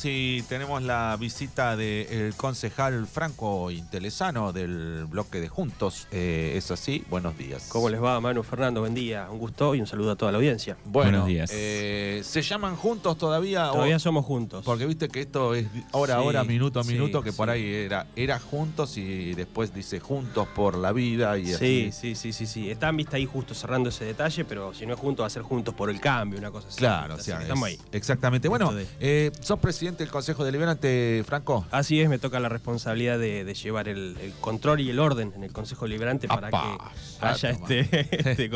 Seguimos 0.00 0.04
y 0.04 0.42
tenemos 0.48 0.82
la 0.82 1.16
visita 1.18 1.76
del 1.76 2.34
concejal 2.36 3.06
Franco 3.06 3.70
Intelesano 3.70 4.52
del 4.52 5.06
bloque 5.06 5.40
de 5.40 5.48
Juntos. 5.48 6.06
Eh, 6.10 6.54
es 6.56 6.70
así, 6.70 7.04
buenos 7.10 7.36
días. 7.36 7.66
¿Cómo 7.68 7.88
les 7.88 8.02
va, 8.02 8.20
Manu 8.20 8.42
Fernando? 8.42 8.80
Buen 8.80 8.94
día, 8.94 9.28
un 9.30 9.38
gusto 9.38 9.74
y 9.74 9.80
un 9.80 9.86
saludo 9.86 10.12
a 10.12 10.16
toda 10.16 10.32
la 10.32 10.38
audiencia. 10.38 10.76
buenos 10.84 11.26
días. 11.26 11.50
Eh, 11.52 12.22
¿Se 12.24 12.42
llaman 12.42 12.76
juntos 12.76 13.18
todavía? 13.18 13.70
Todavía 13.70 13.98
somos 13.98 14.24
juntos. 14.24 14.64
Porque 14.64 14.86
viste 14.86 15.08
que 15.08 15.20
esto 15.20 15.54
es 15.54 15.66
hora 15.92 16.16
a 16.16 16.22
hora, 16.22 16.44
minuto 16.44 16.80
a 16.80 16.84
minuto, 16.84 17.22
que 17.22 17.32
por 17.32 17.50
ahí 17.50 17.64
era, 17.64 18.06
era 18.16 18.38
juntos 18.38 18.96
y 18.96 19.34
después 19.34 19.74
dice 19.74 20.00
juntos 20.00 20.48
por 20.54 20.78
la 20.78 20.92
vida. 20.92 21.36
Y 21.38 21.46
sí, 21.46 21.90
sí, 21.92 22.14
sí, 22.14 22.32
sí, 22.32 22.46
sí. 22.46 22.70
Están 22.70 22.96
vista 22.96 23.16
ahí 23.16 23.26
justo 23.26 23.54
cerrando 23.54 23.88
ese 23.88 24.04
detalle, 24.04 24.44
pero 24.44 24.72
si 24.72 24.86
no 24.86 24.94
es 24.94 25.00
juntos 25.00 25.24
va 25.24 25.26
a 25.26 25.30
ser 25.30 25.42
juntos 25.42 25.74
por 25.74 25.90
el 25.90 26.00
cambio, 26.00 26.38
una 26.38 26.50
cosa 26.50 26.68
así. 26.68 26.78
Claro, 26.78 27.14
o 27.14 27.18
sea, 27.18 27.42
estamos 27.42 27.66
ahí. 27.66 27.78
Exactamente. 27.92 28.48
Bueno, 28.48 28.72
eh, 29.00 29.30
¿sos 29.40 29.58
presidente 29.58 29.89
del 29.96 30.08
Consejo 30.08 30.44
Deliberante, 30.44 31.22
Franco? 31.26 31.66
Así 31.70 32.00
es, 32.00 32.08
me 32.08 32.18
toca 32.18 32.40
la 32.40 32.48
responsabilidad 32.48 33.18
de, 33.18 33.52
llevar 33.54 33.88
el, 33.88 34.16
control 34.40 34.80
y 34.80 34.90
el 34.90 34.98
orden 34.98 35.32
en 35.34 35.44
el 35.44 35.52
Consejo 35.52 35.84
Deliberante 35.84 36.28
para 36.28 36.50
que 36.50 36.78
haya 37.20 37.50
este, 37.50 37.80
este 38.30 38.50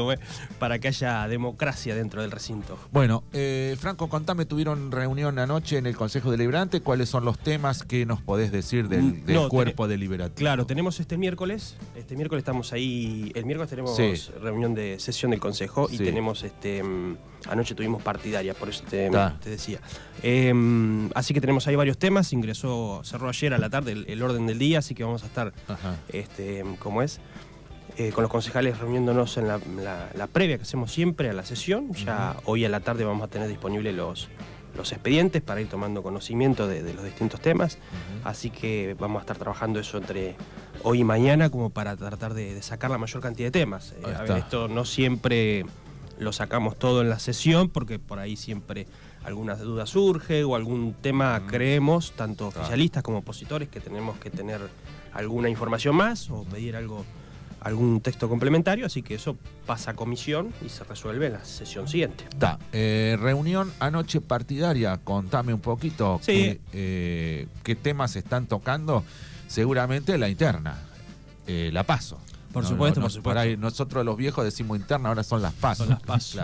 para 0.59 0.79
que 0.79 0.89
haya 0.89 1.27
democracia 1.29 1.95
dentro 1.95 2.23
del 2.23 2.31
recinto. 2.31 2.79
Bueno, 2.93 3.25
eh, 3.33 3.77
Franco, 3.79 4.09
contame, 4.09 4.47
tuvieron 4.47 4.91
reunión 4.91 5.39
anoche 5.39 5.79
en 5.79 5.87
el 5.87 5.97
Consejo 5.97 6.31
Deliberante, 6.31 6.81
¿cuáles 6.81 7.09
son 7.09 7.25
los 7.25 7.39
temas 7.39 7.83
que 7.83 8.07
nos 8.07 8.21
podés 8.21 8.53
decir 8.53 8.89
del, 8.89 9.23
mm, 9.25 9.49
cuerpo 9.49 9.89
deliberativo? 9.89 10.37
Claro, 10.37 10.67
tenemos 10.67 11.01
este 11.01 11.17
miércoles, 11.17 11.77
este 11.97 12.17
miércoles 12.17 12.43
estamos 12.43 12.73
ahí, 12.73 13.33
el 13.35 13.45
miércoles 13.45 13.71
tenemos 13.71 13.99
reunión 14.41 14.75
de 14.75 14.99
sesión 15.01 15.31
del 15.31 15.41
Consejo 15.41 15.89
y 15.91 15.99
tenemos 15.99 16.43
este 16.43 16.83
mm, 16.83 17.17
anoche 17.49 17.75
tuvimos 17.75 18.03
partidaria, 18.03 18.55
por 18.55 18.69
eso 18.69 18.85
te, 18.89 19.11
decía. 19.45 19.81
Em, 20.23 21.11
así 21.25 21.33
que 21.33 21.41
tenemos 21.41 21.67
ahí 21.67 21.75
varios 21.75 21.97
temas. 21.97 22.33
Ingresó, 22.35 23.01
cerró 23.03 23.31
ayer 23.31 23.55
a 23.55 23.59
la 23.59 23.71
tarde 23.71 24.05
el, 24.07 24.23
orden 24.23 24.47
del 24.47 24.59
día, 24.59 24.81
así 24.81 24.95
que 24.95 25.05
vamos 25.05 25.23
a 25.23 25.27
estar, 25.27 25.55
este, 26.09 26.63
¿cómo 26.79 27.01
es? 27.01 27.19
Eh, 27.97 28.11
con 28.13 28.23
los 28.23 28.31
concejales 28.31 28.79
reuniéndonos 28.79 29.39
en 29.39 29.49
la, 29.49 29.59
previa 30.33 30.59
que 30.59 30.65
hacemos 30.65 30.93
siempre 30.93 31.31
a 31.31 31.33
la 31.33 31.45
sesión. 31.45 31.93
Ya 31.95 32.37
hoy 32.45 32.65
a 32.67 32.69
la 32.69 32.81
tarde 32.81 33.05
vamos 33.05 33.25
a 33.25 33.29
tener 33.29 33.49
disponibles 33.49 33.95
los, 33.95 34.29
los 34.77 34.93
expedientes 34.93 35.41
para 35.41 35.63
ir 35.63 35.69
tomando 35.69 36.03
conocimiento 36.03 36.69
de, 36.69 36.93
los 36.93 37.05
distintos 37.05 37.41
temas. 37.41 37.79
Así 38.23 38.51
que 38.51 38.95
vamos 38.99 39.21
a 39.21 39.23
estar 39.23 39.39
trabajando 39.39 39.81
eso 39.81 39.97
entre 39.97 40.37
hoy 40.83 41.01
y 41.01 41.05
mañana 41.05 41.49
como 41.49 41.71
para 41.71 41.97
tratar 41.97 42.35
de, 42.35 42.61
sacar 42.61 42.91
la 42.91 42.99
mayor 42.99 43.23
cantidad 43.23 43.47
de 43.47 43.53
temas. 43.59 43.93
Eh, 43.93 44.15
a 44.15 44.23
ver, 44.23 44.39
esto 44.39 44.69
no 44.69 44.85
siempre 44.85 45.65
lo 46.19 46.33
sacamos 46.33 46.77
todo 46.79 47.01
en 47.01 47.09
la 47.09 47.19
sesión 47.19 47.71
porque 47.71 47.99
por 47.99 48.19
ahí 48.19 48.37
siempre 48.37 48.87
alguna 49.25 49.55
duda 49.57 49.87
surge 49.87 50.45
o 50.45 50.55
algún 50.55 50.95
tema 51.01 51.43
creemos, 51.47 52.13
tanto 52.13 52.49
oficialistas 52.49 53.03
como 53.03 53.19
opositores, 53.19 53.69
que 53.69 53.81
tenemos 53.81 54.19
que 54.19 54.31
tener 54.31 54.61
alguna 55.13 55.49
información 55.49 55.97
más 55.97 56.31
o 56.31 56.45
pedir 56.45 56.77
algo 56.77 57.05
algún 57.65 58.03
texto 58.03 58.29
complementario, 58.29 58.85
así 58.85 59.03
que 59.03 59.15
eso 59.15 59.39
pasa 59.65 59.93
a 59.93 59.95
comisión 59.95 60.53
y 60.65 60.69
se 60.69 60.85
resuelve 60.85 61.29
en 61.29 61.33
la 61.33 61.45
sesión 61.47 61.89
siguiente. 61.89 62.25
Está. 62.25 62.59
Eh, 62.73 63.17
reunión 63.19 63.73
anoche 63.81 64.21
partidaria, 64.21 64.99
contame 65.03 65.55
un 65.55 65.61
poquito 65.61 66.21
qué, 66.25 66.61
eh, 66.75 67.49
qué 67.63 67.75
temas 67.75 68.17
están 68.17 68.47
tocando. 68.47 69.03
Seguramente 69.47 70.19
la 70.19 70.29
interna, 70.29 70.77
eh, 71.47 71.71
la 71.73 71.85
paso. 71.85 72.19
Por 72.55 72.65
supuesto, 72.65 73.01
por 73.01 73.11
supuesto. 73.11 73.41
ahí, 73.41 73.57
nosotros 73.57 74.05
los 74.05 74.17
viejos 74.17 74.45
decimos 74.45 74.79
interna, 74.79 75.09
ahora 75.09 75.25
son 75.25 75.43
las 75.43 75.53
pasos. 75.53 75.87
Son 75.87 75.89
las 75.89 76.03
pasos. 76.03 76.41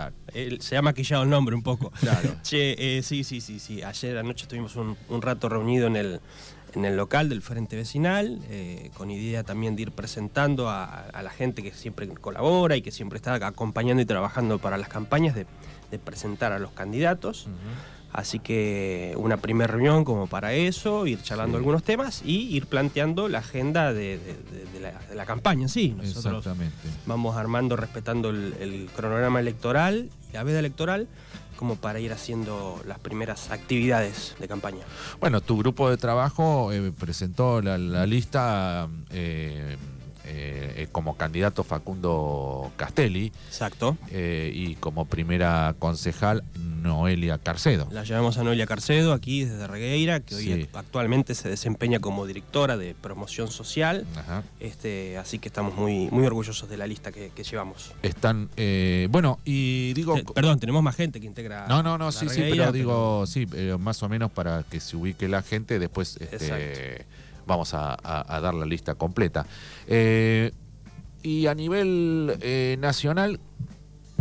se 0.59 0.77
ha 0.77 0.81
maquillado 0.81 1.23
el 1.23 1.29
nombre 1.29 1.55
un 1.55 1.63
poco. 1.63 1.89
Claro. 1.99 2.35
Che, 2.43 2.97
eh, 2.97 3.01
sí, 3.01 3.23
sí, 3.23 3.39
sí, 3.39 3.59
sí. 3.59 3.81
Ayer 3.81 4.17
anoche 4.17 4.43
estuvimos 4.43 4.75
un, 4.75 5.21
rato 5.21 5.47
reunido 5.47 5.87
en 5.87 5.95
el, 5.95 6.19
en 6.73 6.83
el 6.83 6.97
local 6.97 7.29
del 7.29 7.41
Frente 7.41 7.77
Vecinal, 7.77 8.41
eh, 8.49 8.91
con 8.93 9.09
idea 9.09 9.43
también 9.43 9.77
de 9.77 9.83
ir 9.83 9.91
presentando 9.91 10.69
a, 10.69 11.09
la 11.23 11.29
gente 11.29 11.63
que 11.63 11.71
siempre 11.71 12.07
colabora 12.09 12.75
y 12.75 12.81
que 12.81 12.91
siempre 12.91 13.15
está 13.15 13.35
acompañando 13.35 14.01
y 14.01 14.05
trabajando 14.05 14.59
para 14.59 14.77
las 14.77 14.89
campañas, 14.89 15.33
de, 15.33 15.45
presentar 16.03 16.51
a 16.51 16.59
los 16.59 16.71
candidatos. 16.71 17.47
Así 18.13 18.39
que 18.39 19.13
una 19.17 19.37
primera 19.37 19.71
reunión 19.71 20.03
como 20.03 20.27
para 20.27 20.53
eso, 20.53 21.07
ir 21.07 21.21
charlando 21.21 21.57
algunos 21.57 21.83
temas 21.83 22.21
y 22.25 22.55
ir 22.55 22.65
planteando 22.67 23.29
la 23.29 23.39
agenda 23.39 23.93
de, 23.93 24.19
la, 25.13 25.25
campaña 25.25 25.67
sí. 25.67 25.95
Nosotros 25.97 26.45
vamos 27.05 27.37
armando, 27.37 27.75
respetando 27.75 28.29
el, 28.29 28.89
cronograma 28.95 29.39
electoral 29.39 30.09
y 30.29 30.33
la 30.33 30.43
veda 30.43 30.59
electoral 30.59 31.07
como 31.55 31.75
para 31.75 31.99
ir 31.99 32.11
haciendo 32.11 32.81
las 32.87 32.97
primeras 32.97 33.51
actividades 33.51 34.35
de 34.39 34.47
campaña. 34.47 34.79
Bueno, 35.19 35.41
tu 35.41 35.57
grupo 35.57 35.91
de 35.91 35.97
trabajo 35.97 36.73
eh, 36.73 36.91
presentó 36.91 37.61
la, 37.61 37.77
lista 38.07 38.89
eh, 39.11 39.77
eh, 40.33 40.87
como 40.91 41.17
candidato 41.17 41.63
Facundo 41.63 42.71
Castelli. 42.77 43.31
Exacto. 43.47 43.97
y 44.11 44.75
como 44.75 45.05
primera 45.05 45.75
concejal 45.79 46.43
Noelia 46.81 47.37
Carcedo. 47.37 47.87
La 47.91 48.03
llevamos 48.03 48.37
a 48.37 48.43
Noelia 48.43 48.65
Carcedo 48.65 49.13
aquí 49.13 49.45
desde 49.45 49.67
Regueira, 49.67 50.19
que 50.19 50.35
hoy 50.35 50.67
actualmente 50.73 51.35
se 51.35 51.49
desempeña 51.49 51.99
como 51.99 52.25
directora 52.25 52.77
de 52.77 52.95
promoción 52.95 53.49
social. 53.51 54.05
Este, 54.59 55.17
así 55.17 55.39
que 55.39 55.47
estamos 55.47 55.75
muy, 55.75 56.09
muy 56.11 56.25
orgullosos 56.25 56.69
de 56.69 56.77
la 56.77 56.87
lista 56.87 57.11
que, 57.11 57.31
llevamos. 57.41 57.93
Están, 58.03 58.49
eh, 58.55 59.07
bueno, 59.09 59.39
y 59.45 59.93
digo. 59.93 60.17
Eh, 60.17 60.23
perdón, 60.33 60.59
tenemos 60.59 60.83
más 60.83 60.95
gente 60.95 61.19
que 61.19 61.27
integra. 61.27 61.67
No, 61.67 61.81
no, 61.81 61.97
no, 61.97 62.11
sí, 62.11 62.29
sí, 62.29 62.41
pero, 62.49 62.71
digo, 62.71 63.25
sí, 63.25 63.47
eh, 63.53 63.75
más 63.79 64.01
o 64.03 64.09
menos 64.09 64.31
para 64.31 64.63
que 64.63 64.79
se 64.79 64.95
ubique 64.95 65.27
la 65.27 65.41
gente, 65.41 65.79
después 65.79 66.17
este, 66.17 67.05
vamos 67.45 67.73
a, 67.73 67.97
dar 68.41 68.53
la 68.53 68.65
lista 68.65 68.95
completa. 68.95 69.45
y 69.87 71.47
a 71.47 71.55
nivel 71.55 72.77
nacional, 72.79 73.39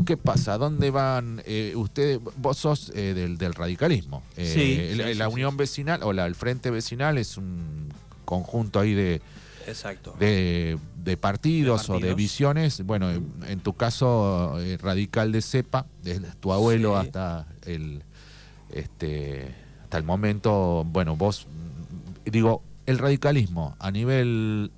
¿Qué 0.05 0.17
pasa? 0.17 0.59
¿Dónde 0.59 0.91
van 0.91 1.43
eh, 1.47 1.73
ustedes? 1.77 2.21
Vos 2.37 2.59
sos 2.59 2.93
eh, 2.95 3.15
del, 3.15 3.55
radicalismo. 3.55 4.23
Eh, 4.37 4.95
sí, 4.95 5.15
la, 5.15 5.29
Unión 5.29 5.57
Vecinal 5.57 6.03
o 6.03 6.13
la, 6.13 6.27
el 6.27 6.35
Frente 6.35 6.71
Vecinal 6.71 7.19
es 7.19 7.37
un 7.37 7.89
conjunto 8.25 8.81
ahí 8.81 8.95
de, 8.95 9.21
Exacto. 9.67 10.15
de, 10.19 10.79
partidos, 11.21 11.91
o 11.91 11.99
de 11.99 12.15
visiones. 12.15 12.83
Bueno, 12.85 13.11
en, 13.11 13.61
tu 13.61 13.75
caso, 13.75 14.57
radical 14.81 15.33
de 15.33 15.43
cepa, 15.43 15.87
desde 16.03 16.29
tu 16.41 16.53
abuelo 16.53 16.97
hasta 16.97 17.47
el 17.67 18.03
este 18.73 19.55
hasta 19.83 19.99
el 19.99 20.05
momento, 20.05 20.85
bueno, 20.87 21.17
vos 21.17 21.49
digo, 22.25 22.63
el 22.91 22.99
radicalismo 22.99 23.77
a 23.79 23.91
nivel 23.91 24.71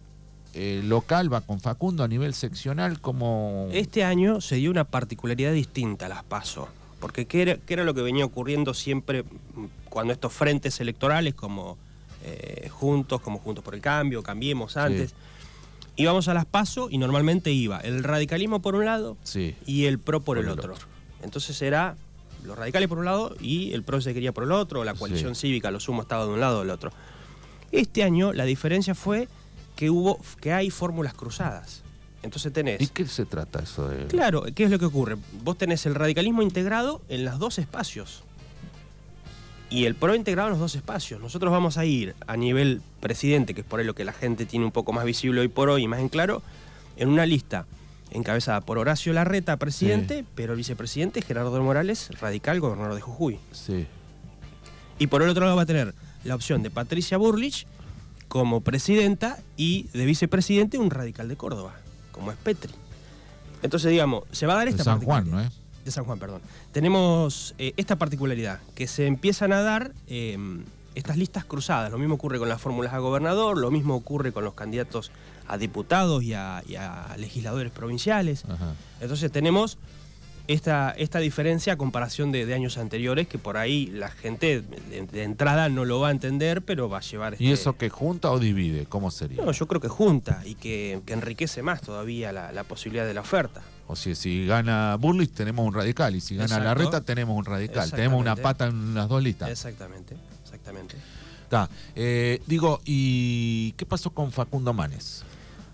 eh, 0.54 0.82
local 0.84 1.32
va 1.32 1.40
con 1.40 1.60
Facundo 1.60 2.04
a 2.04 2.08
nivel 2.08 2.34
seccional 2.34 3.00
como... 3.00 3.68
Este 3.72 4.04
año 4.04 4.40
se 4.40 4.56
dio 4.56 4.70
una 4.70 4.84
particularidad 4.84 5.52
distinta 5.52 6.06
a 6.06 6.08
las 6.10 6.22
PASO, 6.22 6.68
porque 7.00 7.26
¿qué 7.26 7.58
era, 7.66 7.84
lo 7.84 7.94
que 7.94 8.02
venía 8.02 8.24
ocurriendo 8.24 8.74
siempre 8.74 9.24
cuando 9.88 10.12
estos 10.12 10.32
frentes 10.32 10.78
electorales 10.80 11.34
como 11.34 11.78
eh, 12.24 12.68
Juntos, 12.70 13.20
como 13.22 13.38
Juntos 13.38 13.64
por 13.64 13.74
el 13.74 13.80
Cambio, 13.80 14.22
Cambiemos 14.22 14.76
antes, 14.76 15.14
íbamos 15.96 16.28
a 16.28 16.34
las 16.34 16.44
PASO 16.44 16.88
y 16.90 16.98
normalmente 16.98 17.50
iba 17.50 17.80
el 17.80 18.04
radicalismo 18.04 18.60
por 18.60 18.74
un 18.74 18.84
lado 18.84 19.16
y 19.66 19.86
el 19.86 19.98
PRO 19.98 20.20
por, 20.20 20.36
el, 20.36 20.50
otro. 20.50 20.74
Entonces 21.22 21.60
era 21.62 21.96
los 22.44 22.58
radicales 22.58 22.88
por 22.88 22.98
un 22.98 23.06
lado 23.06 23.34
y 23.40 23.72
el 23.72 23.84
PRO 23.84 24.02
se 24.02 24.12
quería 24.12 24.32
por 24.32 24.44
el 24.44 24.52
otro, 24.52 24.84
la 24.84 24.92
coalición 24.92 25.34
cívica, 25.34 25.70
lo 25.70 25.80
sumo 25.80 26.02
estaba 26.02 26.26
de 26.26 26.32
un 26.32 26.40
lado 26.40 26.58
o 26.58 26.60
del 26.60 26.70
otro. 26.70 26.92
Este 27.72 28.03
año 28.03 28.33
la 28.33 28.44
diferencia 28.44 28.94
fue 28.94 29.28
que 29.75 29.91
hubo, 29.91 30.21
que 30.41 30.53
hay 30.53 30.71
fórmulas 30.71 31.15
cruzadas. 31.15 31.83
Entonces 32.22 32.53
tenés. 32.53 32.81
¿Y 32.81 32.88
qué 32.88 33.06
se 33.06 33.25
trata 33.25 33.60
eso 33.60 33.88
de.? 33.88 34.06
Claro, 34.06 34.44
¿qué 34.55 34.65
es 34.65 34.71
lo 34.71 34.78
que 34.78 34.84
ocurre? 34.84 35.16
Vos 35.43 35.59
tenés 35.59 35.87
el 35.87 35.94
radicalismo 35.94 36.43
integrado 36.43 37.03
en 37.09 37.25
los 37.25 37.38
dos 37.38 37.59
espacios. 37.59 38.22
Y 39.71 39.87
el 39.87 39.94
PRO 39.94 40.15
integrado 40.15 40.49
en 40.49 40.53
los 40.53 40.60
dos 40.60 40.75
espacios. 40.75 41.21
Nosotros 41.21 41.50
vamos 41.50 41.78
a 41.78 41.87
ir 41.87 42.15
a 42.27 42.36
nivel 42.36 42.83
presidente, 43.01 43.54
que 43.54 43.63
es 43.63 43.66
por 43.66 43.80
ahí 43.80 43.86
lo 43.86 43.95
que 43.95 44.04
la 44.04 44.13
gente 44.13 44.45
tiene 44.45 44.66
un 44.66 44.71
poco 44.71 44.92
más 44.92 45.07
visible 45.07 45.41
hoy 45.41 45.48
por 45.48 45.71
hoy 45.71 45.84
y 45.84 45.89
más 45.89 46.01
en 46.01 46.10
claro, 46.10 46.42
en 46.97 47.09
una 47.09 47.25
lista 47.25 47.65
encabezada 48.10 48.60
por 48.60 48.77
Horacio 48.77 49.15
Larreta, 49.15 49.57
presidente, 49.57 50.27
pero 50.34 50.53
el 50.53 50.59
vicepresidente 50.59 51.22
Gerardo 51.22 51.63
Morales, 51.63 52.10
radical, 52.21 52.60
gobernador 52.60 52.95
de 52.95 53.01
Jujuy. 53.01 53.41
Sí. 53.53 53.86
Y 54.98 55.07
por 55.07 55.22
el 55.22 55.30
otro 55.30 55.45
lado 55.47 55.57
va 55.57 55.63
a 55.63 55.66
tener 55.66 55.95
la 56.24 56.34
opción 56.34 56.63
de 56.63 56.71
Patricia 56.71 57.19
Burlich, 57.19 57.66
como 58.28 58.63
presidenta 58.63 59.39
y 59.57 59.89
de 59.92 60.07
vicepresidente 60.07 60.78
un 60.78 60.91
radical 60.91 61.28
de 61.28 61.36
Córdoba, 61.36 61.74
como 62.13 62.33
es 62.33 62.39
Petri. 62.39 62.72
Entonces, 63.63 63.91
digamos, 63.91 64.24
se 64.33 64.47
va 64.47 64.54
a 64.54 64.57
dar 64.57 64.69
esta 64.69 64.78
de 64.78 64.84
San 64.84 65.01
Juan, 65.01 65.30
¿no 65.30 65.41
es? 65.41 65.53
De 65.84 65.91
San 65.91 66.04
Juan, 66.04 66.19
perdón. 66.19 66.41
Tenemos 66.72 67.54
eh, 67.59 67.74
esta 67.77 67.97
particularidad, 67.97 68.60
que 68.74 68.86
se 68.86 69.07
empiezan 69.07 69.53
a 69.53 69.63
dar 69.63 69.92
em, 70.07 70.65
estas 70.95 71.16
listas 71.16 71.45
cruzadas. 71.45 71.91
Lo 71.91 71.98
mismo 71.98 72.15
ocurre 72.15 72.39
con 72.39 72.48
las 72.48 72.60
fórmulas 72.60 72.92
a 72.92 72.98
gobernador, 72.98 73.59
lo 73.59 73.71
mismo 73.71 73.95
ocurre 73.95 74.33
con 74.33 74.45
los 74.45 74.54
candidatos 74.54 75.10
a 75.47 75.59
diputados 75.59 76.22
y 76.22 76.34
a, 76.34 76.63
legisladores 77.18 77.72
provinciales. 77.72 78.45
Entonces 79.01 79.30
tenemos 79.30 79.78
esta, 80.48 80.91
esta 80.91 81.18
diferencia 81.18 81.74
a 81.74 81.77
comparación 81.77 82.33
de, 82.33 82.53
años 82.53 82.78
anteriores, 82.78 83.28
que 83.28 83.39
por 83.39 83.56
ahí 83.56 83.86
la 83.86 84.10
gente 84.10 84.62
de, 84.62 85.22
entrada 85.22 85.68
no 85.68 85.84
lo 85.84 86.00
va 86.00 86.09
a 86.09 86.10
entender, 86.10 86.62
pero 86.62 86.89
va 86.89 86.98
a 86.98 87.00
llevar... 87.00 87.34
¿Y 87.34 87.50
este 87.50 87.53
eso 87.53 87.77
que 87.77 87.91
junta 87.91 88.30
o 88.30 88.39
divide? 88.39 88.86
¿Cómo 88.86 89.10
sería? 89.10 89.44
No, 89.44 89.53
yo 89.53 89.66
creo 89.66 89.80
que 89.80 89.89
junta 89.89 90.42
y 90.44 90.54
que, 90.54 91.00
enriquece 91.06 91.62
más 91.62 91.80
todavía 91.80 92.33
la, 92.33 92.65
posibilidad 92.65 93.06
de 93.06 93.15
la 93.15 93.21
oferta. 93.21 93.62
O 93.86 93.97
sea, 93.97 94.15
si 94.15 94.47
gana 94.47 94.97
Burlis 94.97 95.33
tenemos 95.33 95.66
un 95.66 95.74
radical 95.74 96.15
y 96.16 96.21
si 96.21 96.36
gana 96.36 96.59
la 96.59 96.65
Larreta 96.66 97.03
tenemos 97.03 97.36
un 97.36 97.44
radical. 97.44 97.91
Tenemos 97.91 98.21
una 98.21 98.36
pata 98.36 98.66
en 98.66 98.94
las 98.94 99.09
dos 99.09 99.22
listas. 99.22 99.50
Exactamente, 99.50 100.16
exactamente. 100.42 100.97
Está. 101.42 101.68
Eh, 101.94 102.41
digo, 102.47 102.80
¿y 102.84 103.72
qué 103.72 103.84
pasó 103.84 104.10
con 104.10 104.33
Facundo 104.33 104.72
Manes? 104.72 105.24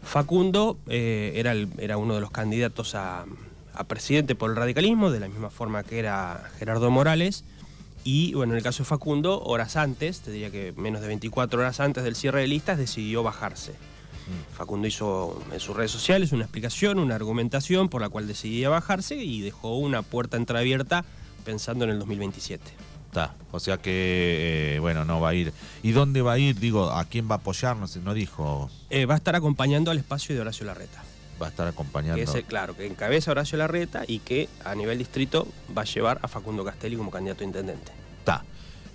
Facundo 0.02 0.78
eh, 0.88 1.32
era, 1.36 1.52
era 1.78 1.98
uno 1.98 2.14
de 2.14 2.20
los 2.20 2.30
candidatos 2.30 2.94
a, 2.94 3.26
a 3.78 3.84
presidente 3.84 4.34
por 4.34 4.50
el 4.50 4.56
radicalismo, 4.56 5.10
de 5.10 5.20
la 5.20 5.28
misma 5.28 5.50
forma 5.50 5.84
que 5.84 6.00
era 6.00 6.50
Gerardo 6.58 6.90
Morales. 6.90 7.44
Y 8.02 8.34
bueno, 8.34 8.52
en 8.52 8.58
el 8.58 8.62
caso 8.62 8.82
de 8.82 8.88
Facundo, 8.88 9.40
horas 9.42 9.76
antes, 9.76 10.20
te 10.20 10.32
diría 10.32 10.50
que 10.50 10.72
menos 10.76 11.00
de 11.00 11.06
24 11.06 11.60
horas 11.60 11.78
antes 11.78 12.02
del 12.02 12.16
cierre 12.16 12.40
de 12.40 12.48
listas, 12.48 12.76
decidió 12.76 13.22
bajarse. 13.22 13.72
Mm. 13.72 14.56
Facundo 14.56 14.88
hizo 14.88 15.40
en 15.52 15.60
sus 15.60 15.76
redes 15.76 15.92
sociales 15.92 16.32
una 16.32 16.42
explicación, 16.42 16.98
una 16.98 17.14
argumentación 17.14 17.88
por 17.88 18.02
la 18.02 18.08
cual 18.08 18.26
decidía 18.26 18.68
bajarse 18.68 19.16
y 19.16 19.42
dejó 19.42 19.78
una 19.78 20.02
puerta 20.02 20.36
entreabierta 20.36 21.04
pensando 21.44 21.84
en 21.84 21.90
el 21.90 21.98
2027. 22.00 22.64
Está, 23.06 23.34
o 23.52 23.60
sea 23.60 23.78
que, 23.78 24.74
eh, 24.74 24.78
bueno, 24.80 25.04
no 25.04 25.20
va 25.20 25.30
a 25.30 25.34
ir. 25.34 25.52
¿Y 25.82 25.92
dónde 25.92 26.20
va 26.20 26.32
a 26.32 26.38
ir? 26.38 26.58
Digo, 26.58 26.90
¿a 26.90 27.04
quién 27.04 27.30
va 27.30 27.36
a 27.36 27.38
apoyar? 27.38 27.76
No, 27.76 28.12
dijo. 28.14 28.70
Eh, 28.90 29.06
va 29.06 29.14
a 29.14 29.16
estar 29.16 29.34
acompañando 29.36 29.90
al 29.90 29.98
espacio 29.98 30.34
de 30.34 30.40
Horacio 30.42 30.66
Larreta 30.66 31.02
va 31.40 31.46
a 31.46 31.50
estar 31.50 31.66
acompañando. 31.66 32.32
Que 32.32 32.42
claro, 32.42 32.76
que 32.76 32.86
encabeza 32.86 33.30
Horacio 33.30 33.58
Larreta 33.58 34.04
y 34.06 34.20
que 34.20 34.48
a 34.64 34.74
nivel 34.74 34.98
distrito 34.98 35.46
va 35.76 35.82
a 35.82 35.84
llevar 35.84 36.18
a 36.22 36.28
Facundo 36.28 36.64
Castelli 36.64 36.96
como 36.96 37.10
candidato 37.10 37.42
a 37.42 37.46
intendente. 37.46 37.92
Está. 38.18 38.44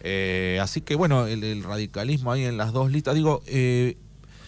Eh, 0.01 0.59
así 0.61 0.81
que 0.81 0.95
bueno, 0.95 1.27
el, 1.27 1.63
radicalismo 1.63 2.31
ahí 2.31 2.43
en 2.43 2.57
las 2.57 2.73
dos 2.73 2.91
listas. 2.91 3.15
Digo, 3.15 3.41
eh, 3.47 3.97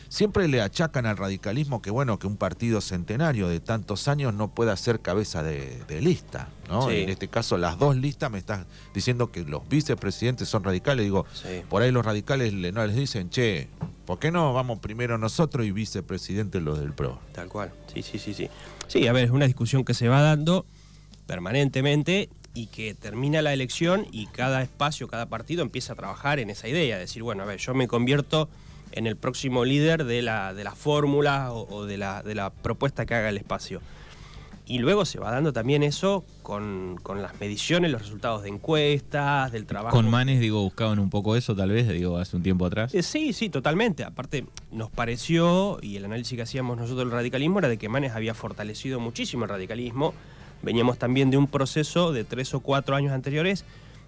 siempre 0.09 0.47
le 0.47 0.61
achacan 0.61 1.05
al 1.05 1.17
radicalismo 1.17 1.81
que 1.81 1.91
bueno, 1.91 2.19
que 2.19 2.27
un 2.27 2.37
partido 2.37 2.81
centenario 2.81 3.47
de 3.47 3.61
tantos 3.61 4.07
años 4.07 4.33
no 4.33 4.49
pueda 4.49 4.75
ser 4.75 4.99
cabeza 4.99 5.43
de, 5.43 5.83
lista, 6.01 6.49
¿no? 6.69 6.89
En 6.91 7.09
este 7.09 7.29
caso, 7.29 7.57
las 7.57 7.79
dos 7.79 7.95
listas 7.95 8.29
me 8.29 8.37
estás 8.37 8.65
diciendo 8.93 9.31
que 9.31 9.43
los 9.43 9.67
vicepresidentes 9.67 10.49
son 10.49 10.63
radicales. 10.63 11.05
Digo, 11.05 11.25
por 11.69 11.81
ahí 11.81 11.91
los 11.91 12.05
radicales 12.05 12.53
no 12.53 12.85
les 12.85 12.95
dicen, 12.95 13.29
che, 13.29 13.69
¿Por 14.05 14.19
qué 14.19 14.31
no 14.31 14.53
vamos 14.53 14.79
primero 14.79 15.17
nosotros 15.17 15.65
y 15.65 15.71
vicepresidente 15.71 16.61
los 16.61 16.79
del 16.79 16.93
PRO? 16.93 17.19
Tal 17.33 17.49
cual, 17.49 17.71
sí, 17.91 18.03
sí, 18.03 18.19
sí, 18.19 18.33
sí. 18.33 18.49
Sí, 18.87 19.07
a 19.07 19.13
ver, 19.13 19.25
es 19.25 19.31
una 19.31 19.45
discusión 19.45 19.83
que 19.83 19.93
se 19.93 20.07
va 20.07 20.21
dando 20.21 20.65
permanentemente 21.25 22.29
y 22.53 22.67
que 22.67 22.93
termina 22.93 23.41
la 23.41 23.51
elección 23.51 24.05
y 24.11 24.27
cada 24.27 24.61
espacio, 24.61 25.07
cada 25.07 25.25
partido 25.25 25.63
empieza 25.63 25.93
a 25.93 25.95
trabajar 25.95 26.39
en 26.39 26.49
esa 26.49 26.67
idea, 26.67 26.97
decir, 26.97 27.23
bueno, 27.23 27.43
a 27.43 27.45
ver, 27.45 27.59
yo 27.59 27.73
me 27.73 27.87
convierto 27.87 28.47
en 28.91 29.07
el 29.07 29.17
próximo 29.17 29.65
líder 29.65 30.05
de 30.05 30.21
la, 30.21 30.53
de 30.53 30.63
la 30.63 30.73
fórmula 30.73 31.51
o, 31.51 31.85
de, 31.85 31.97
la, 31.97 32.23
de 32.23 32.35
la 32.35 32.51
propuesta 32.51 33.05
que 33.05 33.15
haga 33.15 33.29
el 33.29 33.37
espacio. 33.37 33.81
Y 34.67 34.79
luego 34.79 35.05
se 35.05 35.19
va 35.19 35.31
dando 35.31 35.53
también 35.53 35.83
eso 35.83 36.25
con, 36.41 36.99
las 37.21 37.39
mediciones, 37.39 37.91
los 37.91 38.01
resultados 38.01 38.43
de 38.43 38.49
encuestas, 38.49 39.51
del 39.51 39.65
trabajo. 39.65 39.95
Con 39.95 40.09
Manes, 40.09 40.39
digo, 40.39 40.61
buscaban 40.63 40.97
un 40.97 41.09
poco 41.11 41.35
eso, 41.35 41.55
tal 41.55 41.69
vez, 41.69 41.87
digo, 41.87 42.17
hace 42.17 42.35
un 42.35 42.41
tiempo 42.41 42.65
atrás. 42.65 42.93
Eh, 42.95 43.03
sí, 43.03 43.31
sí, 43.33 43.49
totalmente. 43.49 44.03
Aparte, 44.03 44.45
nos 44.71 44.89
pareció, 44.89 45.77
y 45.81 45.97
el 45.97 46.05
análisis 46.05 46.35
que 46.35 46.41
hacíamos 46.41 46.77
nosotros 46.77 47.05
del 47.05 47.11
radicalismo 47.11 47.59
era 47.59 47.67
de 47.67 47.77
que 47.77 47.89
Manes 47.89 48.13
había 48.13 48.33
fortalecido 48.33 48.99
muchísimo 48.99 49.43
el 49.43 49.49
radicalismo. 49.49 50.13
Veníamos 50.63 50.97
también 50.97 51.29
de 51.29 51.37
un 51.37 51.47
proceso 51.47 52.11
de 52.11 52.23
tres 52.23 52.55
o 52.55 52.59
cuatro 52.59 52.95
años 52.95 53.13
anteriores 53.13 53.65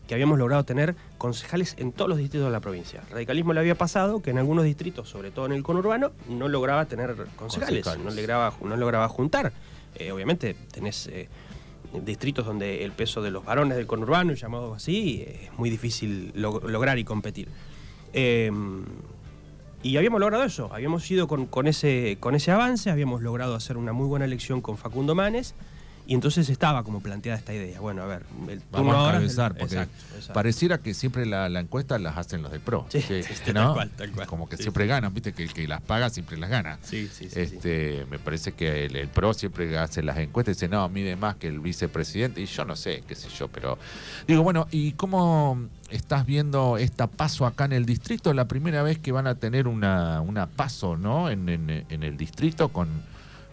que 0.07 0.15
habíamos 0.15 0.39
logrado 0.39 0.63
tener 0.63 0.95
concejales 1.17 1.75
en 1.77 1.91
todos 1.91 2.09
los 2.09 2.17
distritos 2.17 2.47
de 2.47 2.51
la 2.51 2.61
provincia. 2.61 3.01
El 3.07 3.13
radicalismo 3.13 3.53
le 3.53 3.59
había 3.59 3.75
pasado 3.75 4.21
que 4.21 4.31
en 4.31 4.39
algunos 4.39 4.63
distritos, 4.63 5.09
sobre 5.09 5.29
todo 5.29 5.45
en 5.45 5.51
el 5.51 5.63
conurbano, 5.63 6.11
no 6.29 6.47
lograba 6.47 6.85
tener 6.85 7.15
concejales, 7.35 7.85
No, 7.85 8.09
lograba, 8.09 8.53
no 8.63 8.77
lograba 8.77 9.07
juntar. 9.09 9.51
Eh, 9.99 10.11
obviamente 10.11 10.55
tenés 10.71 11.07
eh, 11.07 11.27
distritos 12.05 12.45
donde 12.45 12.83
el 12.83 12.91
peso 12.91 13.21
de 13.21 13.31
los 13.31 13.45
varones 13.45 13.77
del 13.77 13.87
conurbano, 13.87 14.33
llamados 14.33 14.75
así, 14.75 15.23
es 15.25 15.57
muy 15.57 15.69
difícil 15.69 16.31
lograr 16.35 16.99
y 16.99 17.03
competir. 17.03 17.49
Em, 18.13 18.85
y 19.83 19.97
habíamos 19.97 20.19
logrado 20.19 20.43
eso, 20.43 20.73
habíamos 20.73 21.09
ido 21.09 21.27
con, 21.27 21.45
con, 21.45 21.67
ese, 21.67 22.17
con 22.19 22.35
ese 22.35 22.51
avance, 22.51 22.89
habíamos 22.89 23.21
logrado 23.21 23.55
hacer 23.55 23.77
una 23.77 23.93
muy 23.93 24.07
buena 24.07 24.25
elección 24.25 24.61
con 24.61 24.77
Facundo 24.77 25.15
Manes 25.15 25.55
y 26.07 26.13
entonces 26.13 26.47
estaba 26.47 26.83
como 26.83 27.01
planteada 27.01 27.37
esta 27.37 27.53
idea. 27.53 27.81
Bueno, 27.81 28.01
a 28.01 28.05
ver, 28.05 28.23
el 28.47 28.61
Vamos 28.71 28.95
a 28.95 29.09
encabezar, 29.09 29.55
porque 29.57 29.87
pareciera 30.33 30.77
que 30.77 30.93
siempre 30.93 31.25
la, 31.25 31.47
encuesta 31.59 31.99
las 31.99 32.17
hacen 32.17 32.41
los 32.41 32.51
del 32.51 32.61
PRO. 32.61 32.85
Sí, 32.87 33.03
tal 33.45 33.73
cual, 33.73 33.89
tal 33.89 34.11
cual. 34.11 34.27
Como 34.27 34.47
que 34.47 34.55
siempre 34.55 34.87
ganan, 34.87 35.13
viste, 35.13 35.33
que 35.33 35.43
el 35.43 35.51
que 35.53 35.67
las 35.67 35.81
paga 35.81 36.09
siempre 36.09 36.37
las 36.37 36.49
gana. 36.49 36.79
Sí, 36.81 37.09
sí, 37.11 37.29
sí. 37.29 37.37
Este, 37.37 38.05
Me 38.09 38.19
parece 38.19 38.53
que 38.53 38.85
el, 38.85 39.09
PRO 39.09 39.33
siempre 39.33 39.77
hace 39.77 40.01
las 40.01 40.17
encuestas 40.17 40.53
y 40.53 40.55
dice, 40.55 40.69
no, 40.69 40.87
mide 40.87 41.17
más 41.17 41.35
que 41.35 41.47
el 41.47 41.59
vicepresidente. 41.59 42.39
Y 42.39 42.45
yo 42.45 42.63
no 42.63 42.77
sé, 42.77 43.03
qué 43.05 43.13
sé 43.13 43.27
yo, 43.27 43.49
pero. 43.49 43.77
Digo, 44.27 44.43
bueno, 44.43 44.67
¿y 44.71 44.93
cómo 44.93 45.67
estás 45.89 46.25
viendo 46.25 46.77
esta 46.77 47.07
paso 47.07 47.45
acá 47.45 47.65
en 47.65 47.73
el 47.73 47.85
distrito? 47.85 48.33
La 48.33 48.47
primera 48.47 48.81
vez 48.81 48.97
que 48.97 49.11
van 49.11 49.27
a 49.27 49.35
tener 49.35 49.67
una, 49.67 50.21
una 50.21 50.47
paso, 50.47 50.95
¿no? 50.95 51.29
en, 51.29 51.49
en 51.49 52.03
el 52.03 52.15
distrito 52.15 52.69
con 52.69 52.87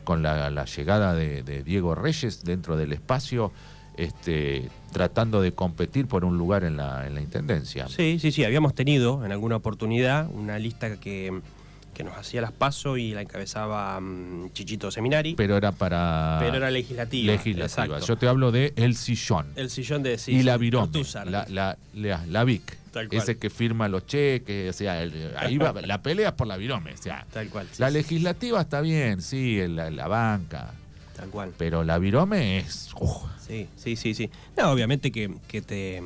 con 0.05 0.23
la, 0.23 0.65
llegada 0.65 1.15
de, 1.15 1.63
Diego 1.65 1.95
Reyes 1.95 2.45
dentro 2.45 2.77
del 2.77 2.93
espacio, 2.93 3.53
este, 3.97 4.69
tratando 4.93 5.41
de 5.41 5.53
competir 5.53 6.07
por 6.07 6.25
un 6.25 6.39
lugar 6.39 6.65
en 6.65 6.77
la, 6.77 7.07
en 7.07 7.15
la 7.15 7.21
Intendencia. 7.21 7.89
Sí, 7.89 8.19
sí, 8.21 8.33
sí, 8.33 8.45
habíamos 8.45 8.75
tenido 8.75 9.25
en 9.25 9.33
alguna 9.33 9.57
oportunidad 9.57 10.29
una 10.33 10.59
lista 10.59 10.97
que, 10.99 11.41
nos 12.05 12.17
hacía 12.17 12.41
las 12.41 12.51
pasos 12.51 12.99
y 12.99 13.15
la 13.15 13.23
encabezaba 13.23 14.01
mm, 14.01 14.51
Chichito 14.53 14.91
Seminari. 14.91 15.35
Pero 15.37 15.57
era 15.57 15.71
para... 15.71 16.39
Pero 16.41 16.57
era 16.57 16.71
legislativa. 16.71 17.33
Legislativa. 17.33 18.01
Yo 18.01 18.17
te 18.17 18.27
hablo 18.27 18.51
de 18.51 18.73
El 18.77 18.97
Sillón. 18.97 19.47
El 19.55 19.71
Sillón 19.71 20.03
de... 20.03 20.19
Sí, 20.19 20.33
y 20.33 20.43
la 20.43 20.57
Virome, 20.57 20.91
la, 21.27 21.47
la, 21.49 22.27
la, 22.27 22.45
VIC. 22.45 22.84
Ese 23.11 23.37
que 23.37 23.51
firma 23.51 23.89
los 23.89 24.07
cheques, 24.07 24.71
o 24.71 24.73
sea, 24.73 25.01
ahí 25.37 25.59
va, 25.59 25.73
la 25.83 26.03
pelea 26.03 26.37
por 26.37 26.47
la 26.47 26.57
virome, 26.57 26.95
o 26.95 26.97
sea. 26.97 27.27
Tal 27.33 27.49
cual. 27.49 27.67
la 27.79 27.91
legislativa 27.91 28.61
está 28.61 28.81
bien, 28.81 29.21
sí, 29.21 29.67
la, 29.69 29.91
la 29.91 30.09
banca. 30.09 30.75
Tal 31.17 31.31
cual. 31.31 31.53
Pero 31.57 31.85
la 31.85 31.99
virome 31.99 32.59
es. 32.59 32.91
Sí, 33.47 33.69
sí, 33.77 33.97
sí, 33.97 34.15
sí. 34.15 34.31
No, 34.57 34.71
obviamente 34.71 35.13
que, 35.13 35.29
te, 35.61 36.03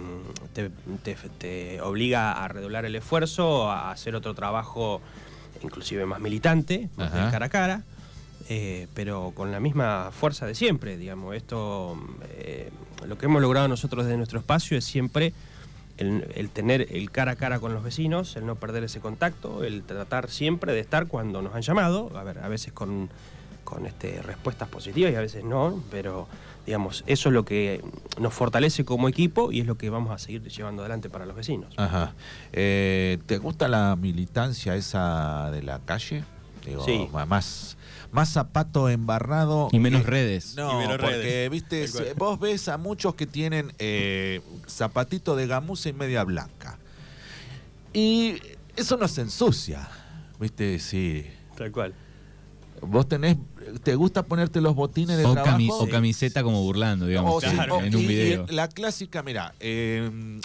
te, 1.38 1.81
obliga 1.81 2.32
a 2.32 2.49
redoblar 2.49 2.85
el 2.85 2.96
esfuerzo, 2.96 3.70
a 3.70 3.91
hacer 3.91 4.14
otro 4.14 4.34
trabajo 4.34 5.00
inclusive 5.62 6.06
más 6.06 6.20
militante, 6.20 6.89
más 6.96 7.12
de 7.12 7.31
cara 7.31 7.46
a 7.46 7.48
cara. 7.48 7.82
Eh, 8.51 8.86
pero 8.94 9.32
con 9.34 9.53
la 9.53 9.60
misma 9.60 10.10
fuerza 10.10 10.46
de 10.46 10.55
siempre, 10.55 10.96
digamos. 10.96 11.36
Esto, 11.36 11.98
eh, 12.31 12.70
lo 13.06 13.19
que 13.19 13.27
hemos 13.27 13.43
logrado 13.43 13.69
nosotros 13.69 14.05
desde 14.05 14.17
nuestro 14.17 14.39
espacio 14.39 14.77
es 14.77 14.84
siempre 14.84 15.32
el, 15.98 16.50
tener 16.50 16.86
el 16.90 17.10
cara 17.10 17.32
a 17.32 17.36
cara 17.36 17.58
con 17.60 17.74
los 17.74 17.82
vecinos, 17.82 18.36
el 18.36 18.46
no 18.46 18.55
perder 18.56 18.84
ese 18.84 19.00
contacto, 19.00 19.64
el 19.64 19.82
tratar 19.82 20.31
siempre 20.31 20.72
de 20.72 20.81
estar 20.81 21.08
cuando 21.08 21.43
nos 21.43 21.55
han 21.55 21.62
llamado, 21.62 22.10
a 22.17 22.22
ver, 22.22 22.38
a 22.38 22.48
veces 22.48 22.72
con, 22.72 23.10
con 23.64 23.86
este, 23.86 24.22
respuestas 24.22 24.69
positivas 24.69 25.12
y 25.12 25.17
a 25.17 25.20
veces 25.20 25.44
no, 25.44 25.82
pero 25.90 26.28
digamos, 26.64 27.02
eso 27.06 27.31
es 27.31 27.32
lo 27.32 27.44
que 27.44 27.82
nos 28.20 28.34
fortalece 28.34 28.84
como 28.84 29.08
equipo 29.08 29.52
y 29.52 29.60
es 29.60 29.67
lo 29.67 29.76
que 29.76 29.88
vamos 29.90 30.12
a 30.12 30.19
seguir 30.19 30.43
llevando 30.43 30.82
adelante 30.82 31.08
para 31.08 31.24
los 31.26 31.34
vecinos. 31.34 31.72
Ajá. 31.76 32.14
Eh, 32.52 33.19
¿Te 33.26 33.38
gusta 33.38 33.69
la 33.69 33.96
militancia 33.96 34.76
esa 34.76 35.50
de 35.50 35.62
la 35.62 35.81
calle? 35.81 36.24
sí. 36.84 37.08
Más 37.26 37.78
más 38.10 38.31
zapato 38.31 38.88
embarrado. 38.88 39.69
Y 39.72 39.79
menos 39.79 40.05
redes. 40.05 40.55
No, 40.56 40.81
porque, 41.00 41.48
viste, 41.50 41.86
vos 42.17 42.38
ves 42.41 42.69
a 42.69 42.79
muchos 42.79 43.15
que 43.15 43.27
tienen 43.27 43.72
eh, 43.79 44.41
zapatito 44.67 45.36
de 45.36 45.46
gamuza 45.46 45.88
y 45.88 45.93
media 45.93 46.24
blanca. 46.24 46.79
Y 47.93 48.36
eso 48.77 48.96
no 48.96 49.08
se 49.08 49.22
ensucia, 49.22 49.88
viste, 50.38 50.79
sí. 50.79 51.27
Tal 51.56 51.72
cual. 51.72 51.94
Vos 52.81 53.08
tenés, 53.08 53.36
¿te 53.82 53.96
gusta 53.96 54.22
ponerte 54.22 54.60
los 54.60 54.74
botines 54.74 55.17
de 55.17 55.24
trabajo? 55.24 55.79
o 55.81 55.88
camiseta 55.88 56.43
como 56.43 56.62
burlando, 56.62 57.06
digamos, 57.06 57.43
en 57.43 57.96
un 57.96 58.06
video. 58.06 58.46
la 58.50 58.69
clásica, 58.69 59.22
mira, 59.22 59.53
em, 59.58 60.41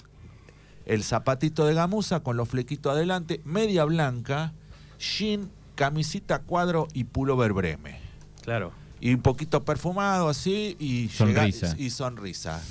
el 0.84 1.04
zapatito 1.04 1.64
de 1.64 1.74
gamuza 1.74 2.20
con 2.20 2.36
los 2.36 2.48
flequitos 2.48 2.92
adelante, 2.92 3.40
media 3.44 3.84
blanca, 3.84 4.52
jean 4.98 5.48
camisita 5.74 6.40
cuadro 6.40 6.88
y 6.92 7.04
pullover 7.04 7.52
breme. 7.52 7.98
Claro. 8.42 8.72
Y 9.00 9.14
un 9.14 9.22
poquito 9.22 9.64
perfumado 9.64 10.28
así 10.28 10.76
y 10.78 11.08
sonrisa. 11.08 11.74
y 11.78 11.90
sonrisa. 11.90 12.62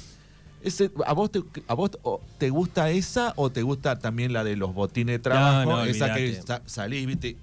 Ese, 0.61 0.89
¿a, 1.05 1.13
vos 1.13 1.29
te, 1.31 1.43
¿A 1.67 1.73
vos 1.73 1.91
te 2.37 2.49
gusta 2.49 2.89
esa 2.89 3.33
o 3.35 3.49
te 3.49 3.61
gusta 3.63 3.99
también 3.99 4.31
la 4.31 4.43
de 4.43 4.55
los 4.55 4.73
botines 4.73 5.15
de 5.15 5.19
trabajo? 5.19 5.83
esa 5.83 6.13
que 6.13 6.41
salís, 6.65 7.05
viste, 7.05 7.35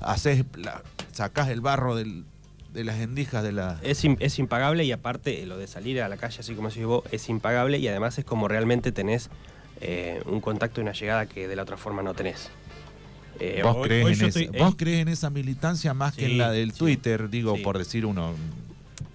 haces 0.00 0.44
sacás 1.12 1.48
el 1.48 1.60
barro 1.60 1.94
del, 1.94 2.24
de 2.72 2.84
las 2.84 3.00
endijas 3.00 3.42
de 3.42 3.52
la. 3.52 3.78
Es, 3.82 4.04
es 4.04 4.38
impagable 4.38 4.84
y 4.84 4.92
aparte 4.92 5.44
lo 5.46 5.58
de 5.58 5.66
salir 5.66 6.00
a 6.00 6.08
la 6.08 6.16
calle, 6.16 6.40
así 6.40 6.54
como 6.54 6.68
decís 6.68 6.84
vos, 6.84 7.04
es 7.10 7.28
impagable 7.28 7.78
y 7.78 7.88
además 7.88 8.18
es 8.18 8.24
como 8.24 8.48
realmente 8.48 8.92
tenés 8.92 9.30
eh, 9.80 10.22
un 10.26 10.40
contacto 10.40 10.80
y 10.80 10.82
una 10.82 10.92
llegada 10.92 11.26
que 11.26 11.48
de 11.48 11.56
la 11.56 11.62
otra 11.62 11.76
forma 11.76 12.02
no 12.02 12.14
tenés. 12.14 12.50
Eh, 13.40 13.60
¿Vos, 13.62 13.78
crees 13.82 14.36
en 14.36 14.52
¿Vos, 14.52 14.74
crees 14.76 15.02
en 15.02 15.08
esa 15.08 15.30
militancia 15.30 15.94
más 15.94 16.14
que 16.14 16.26
en 16.26 16.38
la 16.38 16.50
del 16.50 16.72
Twitter, 16.72 17.28
digo, 17.28 17.56
por 17.62 17.78
decir 17.78 18.06
uno? 18.06 18.34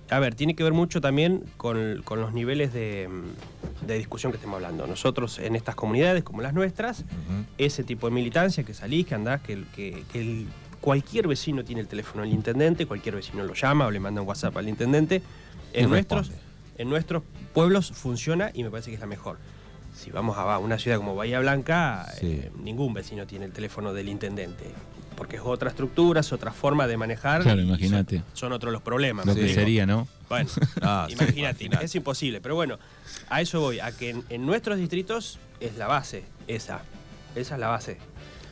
A 0.09 0.19
ver, 0.19 0.35
tiene 0.35 0.55
que 0.55 0.63
ver 0.63 0.73
mucho 0.73 0.99
también 0.99 1.43
con, 1.57 2.03
los 2.05 2.33
niveles 2.33 2.73
de, 2.73 3.09
discusión 3.87 4.31
que 4.31 4.35
estemos 4.35 4.55
hablando. 4.55 4.85
Nosotros 4.85 5.39
en 5.39 5.55
estas 5.55 5.75
comunidades 5.75 6.23
como 6.23 6.41
las 6.41 6.53
nuestras, 6.53 7.05
ese 7.57 7.83
tipo 7.83 8.07
de 8.07 8.13
militancia, 8.13 8.63
que 8.63 8.73
salís, 8.73 9.07
que 9.07 9.15
andás, 9.15 9.41
que, 9.41 9.63
que, 9.75 10.45
cualquier 10.81 11.27
vecino 11.27 11.63
tiene 11.63 11.81
el 11.81 11.87
teléfono 11.87 12.23
del 12.23 12.33
intendente, 12.33 12.85
cualquier 12.85 13.15
vecino 13.15 13.43
lo 13.43 13.53
llama 13.53 13.85
o 13.85 13.91
le 13.91 13.99
manda 13.99 14.21
un 14.21 14.27
WhatsApp 14.27 14.57
al 14.57 14.67
intendente, 14.67 15.21
en 15.73 15.89
nuestros, 15.89 16.31
en 16.77 16.89
nuestros 16.89 17.23
pueblos 17.53 17.91
funciona 17.91 18.51
y 18.53 18.63
me 18.63 18.71
parece 18.71 18.89
que 18.89 18.95
es 18.95 19.01
la 19.01 19.07
mejor 19.07 19.37
si 19.95 20.11
vamos 20.11 20.37
a 20.37 20.57
una 20.57 20.79
ciudad 20.79 20.97
como 20.97 21.15
Bahía 21.15 21.39
Blanca, 21.39 22.07
eh, 22.21 22.51
ningún 22.63 22.93
vecino 22.93 23.27
tiene 23.27 23.45
el 23.45 23.51
teléfono 23.51 23.93
del 23.93 24.09
intendente. 24.09 24.65
Porque 25.15 25.35
es 25.35 25.41
otra 25.43 25.69
estructura, 25.69 26.21
es 26.21 26.33
otra 26.33 26.51
forma 26.51 26.87
de 26.87 26.97
manejar. 26.97 27.43
Claro, 27.43 27.61
imagínate. 27.61 28.23
Son, 28.33 28.51
otros 28.53 28.73
los 28.73 28.81
problemas. 28.81 29.25
Lo 29.25 29.35
que 29.35 29.53
sería, 29.53 29.85
¿no? 29.85 30.07
Bueno, 30.29 30.49
ah, 30.81 31.07
imagínate, 31.09 31.69
es 31.81 31.93
imposible. 31.93 32.41
Pero 32.41 32.55
bueno, 32.55 32.79
a 33.29 33.41
eso 33.41 33.59
voy, 33.59 33.79
a 33.79 33.91
que 33.91 34.23
en 34.27 34.45
nuestros 34.45 34.79
distritos 34.79 35.37
es 35.59 35.77
la 35.77 35.87
base, 35.87 36.23
esa. 36.47 36.81
Esa 37.35 37.53
es 37.55 37.59
la 37.59 37.67
base. 37.67 37.97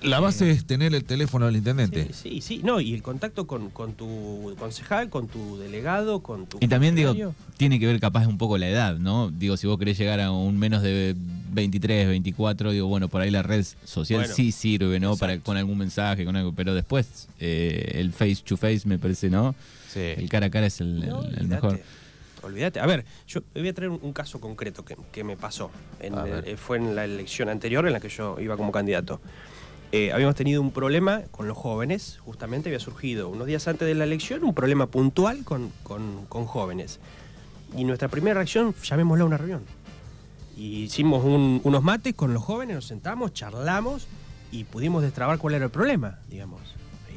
La 0.01 0.19
base 0.19 0.50
es 0.51 0.65
tener 0.65 0.96
el 0.96 1.03
teléfono 1.03 1.46
del 1.46 1.58
intendente. 1.58 2.13
Sí, 2.13 2.41
sí, 2.41 2.62
no, 2.63 2.79
y 2.79 2.93
el 2.93 3.01
contacto 3.01 3.48
con, 3.48 3.72
tu 3.93 4.55
concejal, 4.58 5.10
con 5.10 5.27
tu 5.27 5.58
delegado, 5.58 6.22
con 6.22 6.46
tu. 6.46 6.58
Y 6.62 6.67
también 6.67 6.96
digo, 6.96 7.13
tiene 7.58 7.79
que 7.79 7.86
ver 7.86 8.00
capaz 8.00 8.25
un 8.27 8.38
poco 8.38 8.58
la 8.58 8.69
edad, 8.69 8.98
¿no? 8.98 9.29
Digo, 9.29 9.58
si 9.58 9.67
vos 9.67 9.77
querés 9.77 9.98
llegar 9.98 10.22
a 10.22 10.31
un 10.31 10.58
menos 10.58 10.81
de 10.81 11.15
23, 11.51 12.07
24, 12.07 12.71
digo, 12.71 12.87
bueno, 12.87 13.07
por 13.07 13.21
ahí 13.21 13.31
la 13.31 13.43
red 13.43 13.65
social 13.83 14.25
sí 14.27 14.51
sirve, 14.51 14.99
¿no? 14.99 15.15
Para 15.17 15.39
con 15.39 15.57
algún 15.57 15.77
mensaje, 15.77 16.25
con 16.25 16.35
algo, 16.35 16.53
pero 16.53 16.73
después 16.73 17.27
eh, 17.39 17.91
el 17.95 18.11
face 18.13 18.37
to 18.43 18.57
face 18.57 18.81
me 18.85 18.97
parece, 18.97 19.29
¿no? 19.29 19.55
Sí. 19.89 19.99
El 19.99 20.29
cara 20.29 20.47
a 20.47 20.49
cara 20.49 20.67
es 20.67 20.81
el, 20.81 21.03
mejor. 21.47 21.79
Olvídate. 22.41 22.79
A 22.79 22.85
ver, 22.85 23.05
yo 23.27 23.41
voy 23.53 23.67
a 23.67 23.73
traer 23.73 23.89
un, 23.91 24.13
caso 24.13 24.39
concreto 24.39 24.85
que, 24.85 25.23
me 25.23 25.35
pasó. 25.35 25.71
Eh, 25.99 26.55
fue 26.57 26.77
en 26.77 26.95
la 26.95 27.03
elección 27.03 27.49
anterior 27.49 27.85
en 27.85 27.93
la 27.93 27.99
que 27.99 28.09
yo 28.09 28.39
iba 28.39 28.55
como 28.55 28.71
candidato. 28.71 29.19
Eh, 29.91 30.11
habíamos 30.11 30.35
tenido 30.35 30.61
un 30.61 30.71
problema 30.71 31.23
con 31.31 31.47
los 31.47 31.57
jóvenes, 31.57 32.19
justamente 32.23 32.69
había 32.69 32.79
surgido 32.79 33.27
unos 33.27 33.47
días 33.47 33.67
antes 33.67 33.87
de 33.87 33.95
la 33.95 34.03
elección 34.03 34.43
un 34.43 34.53
problema 34.53 34.85
puntual 34.85 35.43
con, 35.43 35.71
jóvenes. 36.29 36.99
Y 37.75 37.85
nuestra 37.85 38.07
primera 38.07 38.35
reacción, 38.35 38.75
llamémosla 38.83 39.25
una 39.25 39.37
reunión. 39.37 39.63
Y 40.59 40.83
hicimos 40.83 41.23
unos 41.23 41.83
mates 41.83 42.13
con 42.15 42.33
los 42.33 42.43
jóvenes, 42.43 42.75
nos 42.75 42.85
sentamos, 42.85 43.31
charlamos 43.31 44.07
y 44.51 44.65
pudimos 44.65 45.01
destrabar 45.01 45.37
cuál 45.37 45.53
era 45.53 45.63
el 45.63 45.71
problema, 45.71 46.19
digamos. 46.27 46.59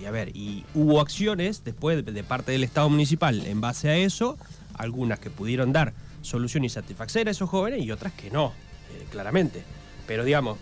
Y 0.00 0.04
a 0.04 0.12
ver, 0.12 0.28
y 0.36 0.64
hubo 0.74 1.00
acciones 1.00 1.64
después 1.64 2.04
de, 2.04 2.22
parte 2.22 2.52
del 2.52 2.62
Estado 2.62 2.88
municipal 2.88 3.44
en 3.44 3.60
base 3.60 3.88
a 3.88 3.96
eso, 3.96 4.38
algunas 4.74 5.18
que 5.18 5.28
pudieron 5.28 5.72
dar 5.72 5.92
solución 6.20 6.64
y 6.64 6.68
satisfacer 6.68 7.26
a 7.26 7.32
esos 7.32 7.50
jóvenes 7.50 7.84
y 7.84 7.90
otras 7.90 8.12
que 8.12 8.30
no, 8.30 8.52
eh, 8.92 9.06
claramente. 9.10 9.64
Pero 10.06 10.22
digamos, 10.22 10.58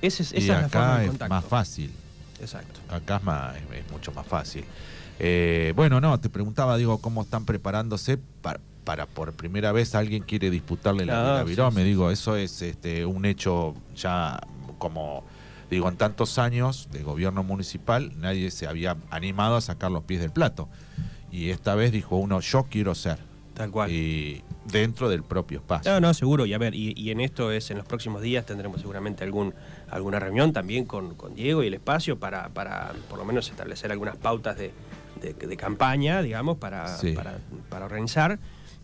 esa 0.00 0.22
es, 0.22 0.46
la 0.46 0.70
forma 0.70 1.00
de 1.00 1.06
es 1.06 1.28
más 1.28 1.44
fácil. 1.44 1.92
Exacto. 2.40 2.80
Acá 2.88 3.16
es, 3.16 3.24
más, 3.24 3.56
es, 3.56 3.92
mucho 3.92 4.10
más 4.12 4.26
fácil. 4.26 4.64
Eh, 5.18 5.74
bueno, 5.76 6.00
no, 6.00 6.18
te 6.18 6.30
preguntaba, 6.30 6.78
digo, 6.78 6.96
cómo 6.96 7.20
están 7.20 7.44
preparándose 7.44 8.16
para, 8.40 8.58
para 8.84 9.06
por 9.06 9.32
primera 9.32 9.72
vez 9.72 9.94
alguien 9.94 10.22
quiere 10.22 10.50
disputarle 10.50 11.04
la, 11.04 11.44
la 11.44 11.70
Me 11.70 11.84
digo, 11.84 12.10
eso 12.10 12.36
es 12.36 12.62
este, 12.62 13.04
un 13.04 13.24
hecho 13.24 13.74
ya 13.94 14.40
como, 14.78 15.24
digo, 15.70 15.88
en 15.88 15.96
tantos 15.96 16.38
años 16.38 16.88
de 16.90 17.02
gobierno 17.04 17.44
municipal, 17.44 18.12
nadie 18.18 18.50
se 18.50 18.66
había 18.66 18.96
animado 19.10 19.56
a 19.56 19.60
sacar 19.60 19.92
los 19.92 20.04
pies 20.04 20.20
del 20.20 20.32
plato. 20.32 20.68
Y 21.30 21.50
esta 21.50 21.76
vez 21.76 21.92
dijo 21.92 22.16
uno, 22.16 22.40
yo 22.40 22.64
quiero 22.64 22.96
ser. 22.96 23.18
Tal 23.54 23.70
cual. 23.70 23.90
Y 23.90 24.42
dentro 24.64 25.08
del 25.08 25.22
propio 25.22 25.58
espacio. 25.58 25.92
No, 25.92 26.00
no, 26.00 26.14
seguro. 26.14 26.46
Y 26.46 26.54
a 26.54 26.58
ver, 26.58 26.74
y, 26.74 27.10
en 27.10 27.20
esto 27.20 27.52
es, 27.52 27.70
en 27.70 27.76
los 27.76 27.86
próximos 27.86 28.22
días 28.22 28.46
tendremos 28.46 28.80
seguramente 28.80 29.22
algún, 29.22 29.54
alguna 29.90 30.18
reunión 30.18 30.52
también 30.52 30.86
con, 30.86 31.14
Diego 31.34 31.62
y 31.62 31.68
el 31.68 31.74
espacio 31.74 32.18
para, 32.18 32.48
para 32.48 32.92
por 33.08 33.18
lo 33.18 33.24
menos 33.24 33.48
establecer 33.48 33.92
algunas 33.92 34.16
pautas 34.16 34.56
de, 34.56 34.72
campaña, 35.56 36.22
digamos, 36.22 36.56
para, 36.56 36.96
para, 37.68 37.84
organizar. 37.84 38.38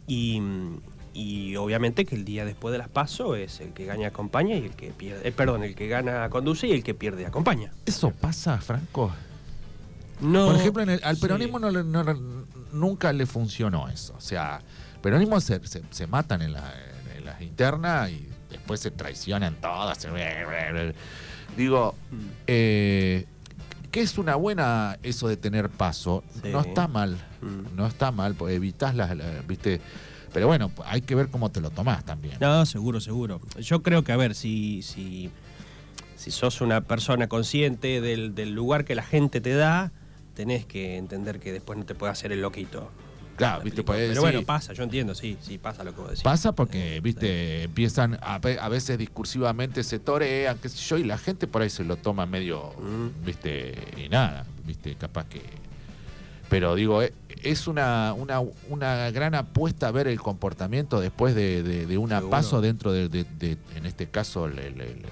Y, 0.07 1.57
obviamente 1.57 2.05
que 2.05 2.15
el 2.15 2.25
día 2.25 2.45
después 2.45 2.73
de 2.73 2.79
las 2.79 2.89
pasos 2.89 3.39
es 3.39 3.61
el 3.61 3.73
que 3.73 3.87
gana 3.87 4.07
acompaña 4.09 4.55
y 4.55 4.67
el 4.67 4.73
que 4.73 4.91
pierde, 4.91 5.27
eh, 5.27 5.33
perdón, 5.33 5.65
el 5.65 5.75
que 5.75 5.89
gana 5.89 6.29
conduce 6.29 6.67
y 6.67 6.73
el 6.73 6.85
que 6.85 6.95
pierde 6.95 7.25
acompaña. 7.27 7.73
¿Eso 7.87 8.11
pasa, 8.11 8.59
Franco? 8.59 9.13
No. 10.21 10.47
Por 10.47 10.57
ejemplo, 10.57 10.85
al 11.03 11.17
peronismo 11.17 11.59
no, 11.59 11.71
no, 11.71 12.05
nunca 12.73 13.13
le 13.13 13.27
funcionó 13.27 13.89
eso. 13.89 14.15
O 14.17 14.21
sea, 14.21 14.61
peronismo 15.03 15.41
se, 15.41 15.61
se, 15.91 16.07
matan 16.07 16.43
en, 16.43 16.53
las 16.53 16.65
internas 17.41 18.11
y 18.11 18.29
después 18.51 18.81
se 18.81 18.91
traicionan 18.91 19.55
todas. 19.61 20.07
Digo, 21.57 21.95
mm. 22.11 22.17
eh, 22.47 23.27
que 23.97 24.03
es 24.03 24.19
una 24.19 24.37
buena 24.37 24.99
eso 25.03 25.27
de 25.27 25.39
tener 25.39 25.71
paso. 25.71 26.23
No 26.53 26.61
está 26.61 26.87
mal, 26.87 27.17
mm. 27.41 27.75
no 27.75 27.87
está 27.87 28.13
mal, 28.13 28.35
porque 28.35 28.55
evitas 28.55 28.95
las, 28.95 29.17
viste. 29.47 29.81
Pero 30.35 30.49
bueno, 30.49 30.71
hay 30.85 31.01
que 31.01 31.15
ver 31.15 31.29
cómo 31.29 31.51
te 31.51 31.63
lo 31.63 31.71
tomás 31.71 32.05
también. 32.05 32.37
No, 32.39 32.67
seguro, 32.67 33.01
seguro. 33.01 33.41
Yo 33.59 33.83
creo 33.83 34.05
que, 34.05 34.13
a 34.13 34.19
ver, 34.19 34.35
si, 34.35 34.83
si, 34.83 35.31
si 36.15 36.31
sos 36.31 36.61
una 36.61 36.83
persona 36.83 37.27
consciente 37.27 38.03
del, 38.03 38.35
del 38.35 38.53
lugar 38.53 38.85
que 38.85 38.95
la 38.95 39.03
gente 39.03 39.41
te 39.41 39.55
da, 39.55 39.93
tenés 40.35 40.67
que 40.67 40.99
entender 40.99 41.41
que 41.41 41.51
después 41.51 41.79
no 41.79 41.87
te 41.87 41.95
puede 41.95 42.13
hacer 42.13 42.33
el 42.33 42.43
loquito. 42.43 42.91
Claro, 43.37 43.63
viste, 43.63 43.83
pues, 43.83 44.09
Pero 44.09 44.23
bueno, 44.23 44.43
pasa, 44.43 44.73
yo 44.73 44.83
entiendo, 44.83 45.15
sí, 45.15 45.37
sí, 45.41 45.59
pasa 45.59 45.85
lo 45.85 45.95
que 45.95 46.01
vos 46.01 46.11
decís. 46.11 46.23
Pasa 46.23 46.53
porque, 46.53 47.01
viste, 47.01 47.65
empiezan 47.65 48.19
a, 48.23 48.39
veces 48.39 48.99
discursivamente 48.99 49.85
se 49.85 49.99
torean, 49.99 50.59
qué 50.59 50.69
sé 50.69 50.79
yo, 50.79 50.97
y 50.97 51.05
la 51.05 51.19
gente 51.19 51.47
por 51.47 51.63
ahí 51.63 51.71
se 51.71 51.85
lo 51.85 51.97
toma 51.97 52.27
medio, 52.27 52.73
mm. 52.79 53.25
viste, 53.25 53.75
y 53.97 54.09
nada, 54.09 54.47
viste, 54.65 54.95
capaz 54.97 55.27
que. 55.27 55.43
Pero 56.49 56.75
digo, 56.77 57.03
eh, 57.03 57.13
es 57.43 57.67
una, 57.67 58.15
una, 58.15 58.41
una 58.69 59.11
gran 59.11 59.35
apuesta 59.35 59.91
ver 59.91 60.07
el 60.07 60.21
comportamiento 60.21 61.01
después 61.01 61.35
de, 61.35 61.63
de, 61.63 61.99
una 61.99 62.21
paso 62.23 62.61
dentro 62.61 62.93
de, 62.93 63.27
en 63.75 63.87
este 63.87 64.07
caso, 64.07 64.47
el, 64.47 65.05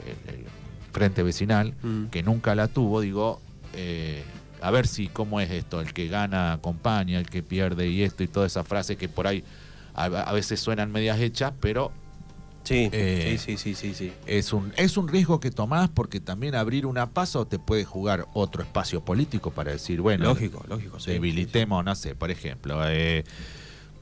Frente 0.93 1.25
Vecinal, 1.25 1.75
mm. 1.83 2.07
que 2.07 2.23
nunca 2.23 2.55
la 2.55 2.69
tuvo, 2.69 3.01
digo. 3.01 3.41
Eh, 3.75 4.23
a 4.65 4.71
ver 4.71 4.87
si 4.87 5.09
cómo 5.09 5.43
es 5.43 5.51
esto, 5.51 5.83
el 5.83 5.93
que 5.93 6.09
gana 6.09 6.55
acompaña, 6.55 7.19
el 7.19 7.29
que 7.29 7.43
pierde 7.43 7.89
y 7.89 8.03
esto 8.03 8.23
y 8.23 8.29
toda 8.29 8.47
esa 8.47 8.65
frase 8.65 8.97
que 8.97 9.11
por 9.11 9.27
ahí 9.27 9.45
a, 9.93 10.33
veces 10.33 10.59
suenan 10.59 10.91
medias 10.91 11.21
hechas, 11.21 11.53
pero 11.61 11.93
eh, 12.71 13.39
sí, 13.39 13.59
sí, 13.59 13.75
sí, 13.75 13.93
sí, 13.93 14.13
Es 14.25 14.55
un, 14.55 14.73
es 14.77 14.97
un 14.97 15.09
riesgo 15.09 15.39
que 15.39 15.51
tomás 15.51 15.91
porque 15.91 16.19
también 16.19 16.55
abrir 16.55 16.87
una 16.87 17.11
paso 17.11 17.47
te 17.47 17.59
puede 17.59 17.85
jugar 17.85 18.27
otro 18.33 18.63
espacio 18.63 19.05
político 19.05 19.51
para 19.51 19.73
decir, 19.73 20.01
bueno, 20.01 20.25
lógico, 20.25 20.65
lógico, 20.67 20.97
debilitemos, 20.97 21.85
no 21.85 21.95
sé, 21.95 22.15
por 22.15 22.31
ejemplo, 22.31 22.81
eh, 22.89 23.25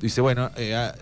dice, 0.01 0.21
bueno, 0.21 0.53
eh, 0.57 0.93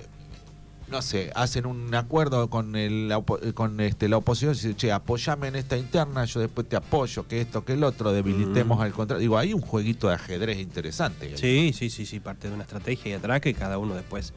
no 0.91 1.03
sé, 1.03 1.31
hacen 1.35 1.67
un 1.67 1.95
acuerdo 1.95 2.51
con 2.51 2.77
el 2.77 3.13
con 3.55 3.81
este, 3.81 4.09
la 4.09 4.17
oposición 4.17 4.53
y 4.53 4.57
dicen, 4.57 4.77
che, 4.77 4.93
apoyame 4.93 5.49
en 5.49 5.57
esta 5.57 5.77
interna, 5.77 6.25
yo 6.25 6.41
después 6.41 6.69
te 6.69 6.77
apoyo, 6.77 7.27
que 7.27 7.41
esto, 7.41 7.65
que 7.65 7.75
el 7.75 7.85
otro, 7.85 8.13
debilitemos 8.13 8.79
mm. 8.79 8.83
al 8.83 8.93
contrario. 8.93 9.21
Digo, 9.21 9.39
hay 9.39 9.55
un 9.55 9.61
jueguito 9.61 10.09
de 10.09 10.15
ajedrez 10.15 10.59
interesante. 10.59 11.37
Sí, 11.37 11.73
sí, 11.75 11.91
sí, 11.91 12.07
sí, 12.07 12.21
parte 12.21 12.49
de 12.49 12.55
una 12.55 12.65
estrategia 12.65 13.13
y 13.13 13.15
atrás 13.15 13.41
que 13.41 13.55
cada 13.55 13.79
uno 13.79 13.95
después 13.95 14.33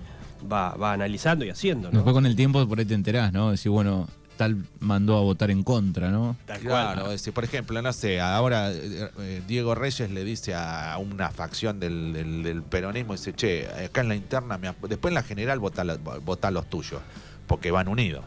va, 0.52 0.76
va 0.76 0.94
analizando 0.94 1.46
y 1.46 1.50
haciendo. 1.50 1.90
¿no? 1.90 1.98
Después 1.98 2.14
con 2.14 2.26
el 2.26 2.36
tiempo 2.36 2.68
por 2.68 2.80
ahí 2.80 2.86
te 2.86 2.94
enterás, 2.94 3.34
¿no? 3.34 3.52
Decir, 3.52 3.72
bueno, 3.72 4.08
tal 4.38 4.66
mandó 4.80 5.18
a 5.18 5.22
votar 5.22 5.52
en 5.52 5.64
contra, 5.64 6.10
¿no? 6.10 6.36
claro, 6.62 7.10
por 7.34 7.44
ejemplo, 7.44 7.82
no 7.82 7.94
sé, 7.94 8.20
ahora 8.20 8.72
eh, 8.72 9.10
eh, 9.20 9.42
Diego 9.48 9.76
Reyes 9.76 10.10
le 10.12 10.24
dice 10.24 10.54
a 10.56 10.98
una 10.98 11.30
facción 11.30 11.80
del, 11.80 12.64
peronismo, 12.70 13.14
dice, 13.14 13.34
che, 13.34 13.68
acá 13.68 14.02
en 14.02 14.10
la 14.10 14.16
interna, 14.16 14.58
después 14.58 15.12
en 15.12 15.16
la 15.16 15.24
general 15.24 15.60
vota, 15.60 16.52
los 16.52 16.70
tuyos, 16.70 17.02
porque 17.48 17.72
van 17.72 17.88
unidos. 17.88 18.24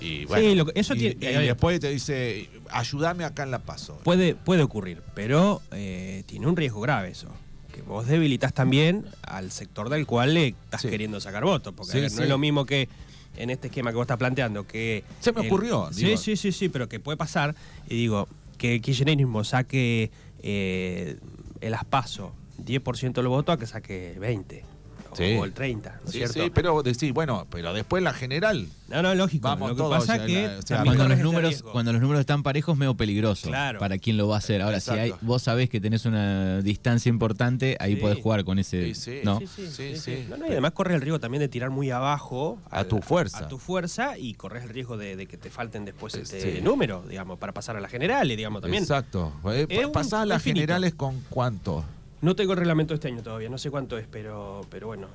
Y 0.00 0.26
bueno, 0.26 0.66
eso 0.74 0.94
y, 0.94 1.14
después 1.14 1.80
te 1.80 1.90
dice, 1.90 2.50
ayúdame 2.70 3.24
acá 3.24 3.44
en 3.44 3.50
la 3.50 3.60
paso. 3.60 3.98
Puede, 4.04 4.34
puede 4.34 4.62
ocurrir, 4.62 5.02
pero 5.14 5.62
eh, 5.72 6.24
tiene 6.26 6.46
un 6.46 6.56
riesgo 6.56 6.80
grave 6.80 7.10
eso. 7.10 7.28
Que 7.72 7.80
vos 7.82 8.06
debilitas 8.06 8.52
también 8.52 9.04
al 9.22 9.50
sector 9.50 9.88
del 9.88 10.06
cual 10.06 10.34
le 10.34 10.48
estás 10.48 10.82
queriendo 10.82 11.20
sacar 11.20 11.44
votos. 11.44 11.74
Porque 11.74 12.00
no 12.00 12.06
es 12.06 12.28
lo 12.28 12.38
mismo 12.38 12.66
que 12.66 12.88
en 13.36 13.50
este 13.50 13.68
esquema 13.68 13.90
que 13.90 13.96
vos 13.96 14.04
estás 14.04 14.18
planteando, 14.18 14.66
que... 14.66 15.04
Se 15.20 15.32
me 15.32 15.46
ocurrió. 15.46 15.88
Sí, 15.92 16.16
sí, 16.16 16.36
sí, 16.36 16.52
sí, 16.52 16.68
pero 16.68 16.88
que 16.88 17.00
puede 17.00 17.16
pasar, 17.16 17.54
y 17.88 17.96
digo, 17.96 18.28
que 18.58 18.74
el 18.74 18.82
kirchnerismo 18.82 19.44
saque 19.44 20.10
eh, 20.42 21.16
el 21.60 21.74
aspaso 21.74 22.32
10% 22.64 23.12
del 23.12 23.28
voto 23.28 23.52
a 23.52 23.58
que 23.58 23.66
saque 23.66 24.16
20 24.18 24.73
o 25.18 25.44
el 25.44 25.52
30, 25.52 26.00
¿no 26.02 26.06
es 26.06 26.12
cierto? 26.12 26.32
Sí, 26.34 26.50
pero 26.52 26.82
sí, 26.94 27.10
bueno, 27.10 27.46
pero 27.50 27.72
después 27.72 28.02
la 28.02 28.12
general. 28.12 28.68
No, 28.88 29.02
no, 29.02 29.14
lógico. 29.14 29.48
Vamos 29.48 29.76
lo 29.76 29.76
que 29.76 29.90
pasa 29.90 30.16
es 30.16 30.22
que 30.26 30.74
cuando, 30.82 31.08
los 31.08 31.18
números, 31.18 31.62
cuando 31.62 31.92
los 31.92 32.00
números 32.00 32.20
están 32.20 32.42
parejos, 32.42 32.76
medio 32.76 32.94
peligroso 32.94 33.50
para 33.50 33.98
quien 33.98 34.16
lo 34.16 34.28
va 34.28 34.36
a 34.36 34.38
hacer. 34.38 34.62
Ahora, 34.62 34.80
si 34.80 34.90
hay, 34.90 35.14
vos 35.20 35.42
sabés 35.42 35.70
que 35.70 35.80
tenés 35.80 36.04
una 36.04 36.60
distancia 36.60 37.08
importante, 37.08 37.76
ahí 37.80 37.96
podés 37.96 38.20
jugar 38.20 38.44
con 38.44 38.58
ese. 38.58 38.94
Sí, 38.94 39.20
¿no? 39.24 39.40
sí, 39.40 39.96
sí. 39.96 40.26
y 40.28 40.52
además 40.52 40.72
corres 40.72 40.94
el 40.94 41.00
riesgo 41.00 41.20
también 41.20 41.40
de 41.40 41.48
tirar 41.48 41.70
muy 41.70 41.90
abajo. 41.90 42.58
A, 42.70 42.84
tu 42.84 43.00
fuerza. 43.00 43.38
A 43.38 43.48
tu 43.48 43.58
fuerza 43.58 44.18
y 44.18 44.34
corres 44.34 44.64
el 44.64 44.70
riesgo 44.70 44.96
de, 44.96 45.26
que 45.26 45.36
te 45.36 45.50
falten 45.50 45.84
después 45.84 46.14
este 46.14 46.60
número, 46.60 47.04
digamos, 47.08 47.38
para 47.38 47.52
pasar 47.52 47.76
a 47.76 47.80
las 47.80 47.90
generales, 47.90 48.36
digamos, 48.36 48.62
también. 48.62 48.82
Exacto. 48.82 49.32
Eh, 49.52 49.88
pasás 49.92 50.22
a 50.22 50.26
las 50.26 50.42
generales 50.42 50.94
con 50.94 51.20
cuánto? 51.30 51.84
No 52.24 52.34
tengo 52.34 52.54
el 52.54 52.58
reglamento 52.58 52.94
este 52.94 53.08
año 53.08 53.22
todavía, 53.22 53.50
no 53.50 53.58
sé 53.58 53.70
cuánto 53.70 53.98
es, 53.98 54.06
pero, 54.10 54.62
pero 54.70 54.86
bueno. 54.86 55.08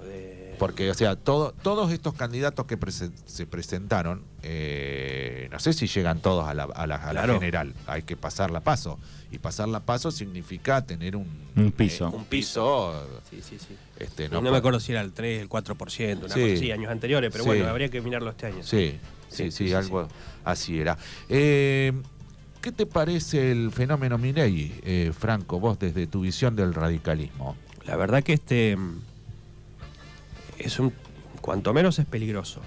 Porque, 0.60 0.92
o 0.92 0.94
sea, 0.94 1.16
todo, 1.16 1.56
todos 1.64 1.92
estos 1.92 2.14
candidatos 2.14 2.68
que 2.68 2.78
se 3.26 3.48
presentaron, 3.48 4.24
eh, 4.44 5.48
no 5.52 5.58
sé 5.58 5.74
si 5.74 5.88
llegan 5.88 6.22
todos 6.22 6.48
a 6.48 6.54
la, 6.54 6.66
a 6.66 6.86
la, 6.86 7.00
general, 7.00 7.74
hay 7.88 8.04
que 8.04 8.16
pasarla 8.16 8.60
a 8.60 8.64
paso. 8.64 9.00
Y 9.32 9.40
pasarla 9.40 9.80
a 9.80 9.86
paso 9.86 10.12
significa 10.12 10.86
tener 10.86 11.16
un, 11.16 11.28
un 11.56 11.72
piso. 11.72 12.10
Eh, 12.10 12.16
un 12.16 12.26
piso. 12.26 12.94
Sí, 13.28 13.42
sí, 13.42 13.58
sí. 13.58 13.76
Este, 13.98 14.30
no, 14.30 14.44
me 14.44 14.56
acuerdo 14.56 14.80
si 14.80 14.92
era 14.92 15.02
el 15.02 15.12
3, 15.12 15.42
el 15.42 15.50
4%, 15.50 16.18
una 16.20 16.30
sí, 16.30 16.42
cosa 16.42 16.54
así, 16.54 16.72
años 16.72 16.92
anteriores, 16.92 17.32
pero 17.32 17.44
bueno, 17.44 17.68
habría 17.68 17.90
que 17.90 18.02
mirarlo 18.02 18.30
este 18.30 18.46
año. 18.46 18.62
Sí, 18.62 19.00
sí, 19.30 19.50
sí, 19.50 19.74
algo 19.74 20.08
así 20.44 20.80
era. 20.80 20.96
Eh, 21.28 21.92
¿Qué 22.62 22.74
te 22.74 22.86
parece 22.86 23.52
el 23.52 23.72
fenómeno 23.72 24.18
Milei, 24.18 24.82
eh, 24.84 25.14
Franco, 25.18 25.62
vos 25.62 25.80
desde 25.80 26.08
tu 26.08 26.22
visión 26.22 26.58
del 26.58 26.74
radicalismo? 26.74 27.56
La 27.86 27.96
verdad 27.96 28.22
que 28.22 28.34
este 28.34 28.78
es 30.58 30.78
un, 30.78 30.92
cuanto 31.40 31.74
menos 31.74 32.00
es 32.00 32.06
peligroso 32.06 32.60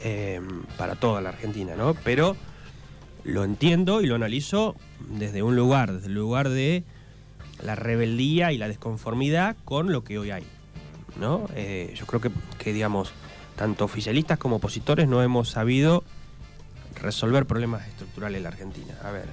em, 0.00 0.64
para 0.76 0.96
toda 0.96 1.20
la 1.20 1.28
Argentina, 1.28 1.76
¿no? 1.76 1.94
Pero 2.02 2.36
lo 3.22 3.44
entiendo 3.44 4.00
y 4.00 4.06
lo 4.06 4.16
analizo 4.16 4.74
desde 5.08 5.44
un 5.44 5.54
lugar, 5.54 5.92
desde 5.92 6.08
el 6.08 6.14
lugar 6.14 6.48
de 6.48 6.82
la 7.62 7.76
rebeldía 7.76 8.50
y 8.50 8.58
la 8.58 8.66
desconformidad 8.66 9.56
con 9.64 9.92
lo 9.92 10.02
que 10.02 10.18
hoy 10.18 10.32
hay, 10.32 10.42
¿no? 11.20 11.48
Eh, 11.54 11.94
yo 11.96 12.06
creo 12.06 12.20
que, 12.20 12.32
que, 12.58 12.72
digamos, 12.72 13.12
tanto 13.54 13.84
oficialistas 13.84 14.36
como 14.36 14.56
opositores 14.56 15.06
no 15.06 15.22
hemos 15.22 15.48
sabido 15.48 16.02
resolver 17.00 17.46
problemas 17.46 17.86
estructurales 17.86 18.38
en 18.38 18.42
la 18.42 18.48
Argentina. 18.50 18.94
A 19.02 19.10
ver, 19.10 19.26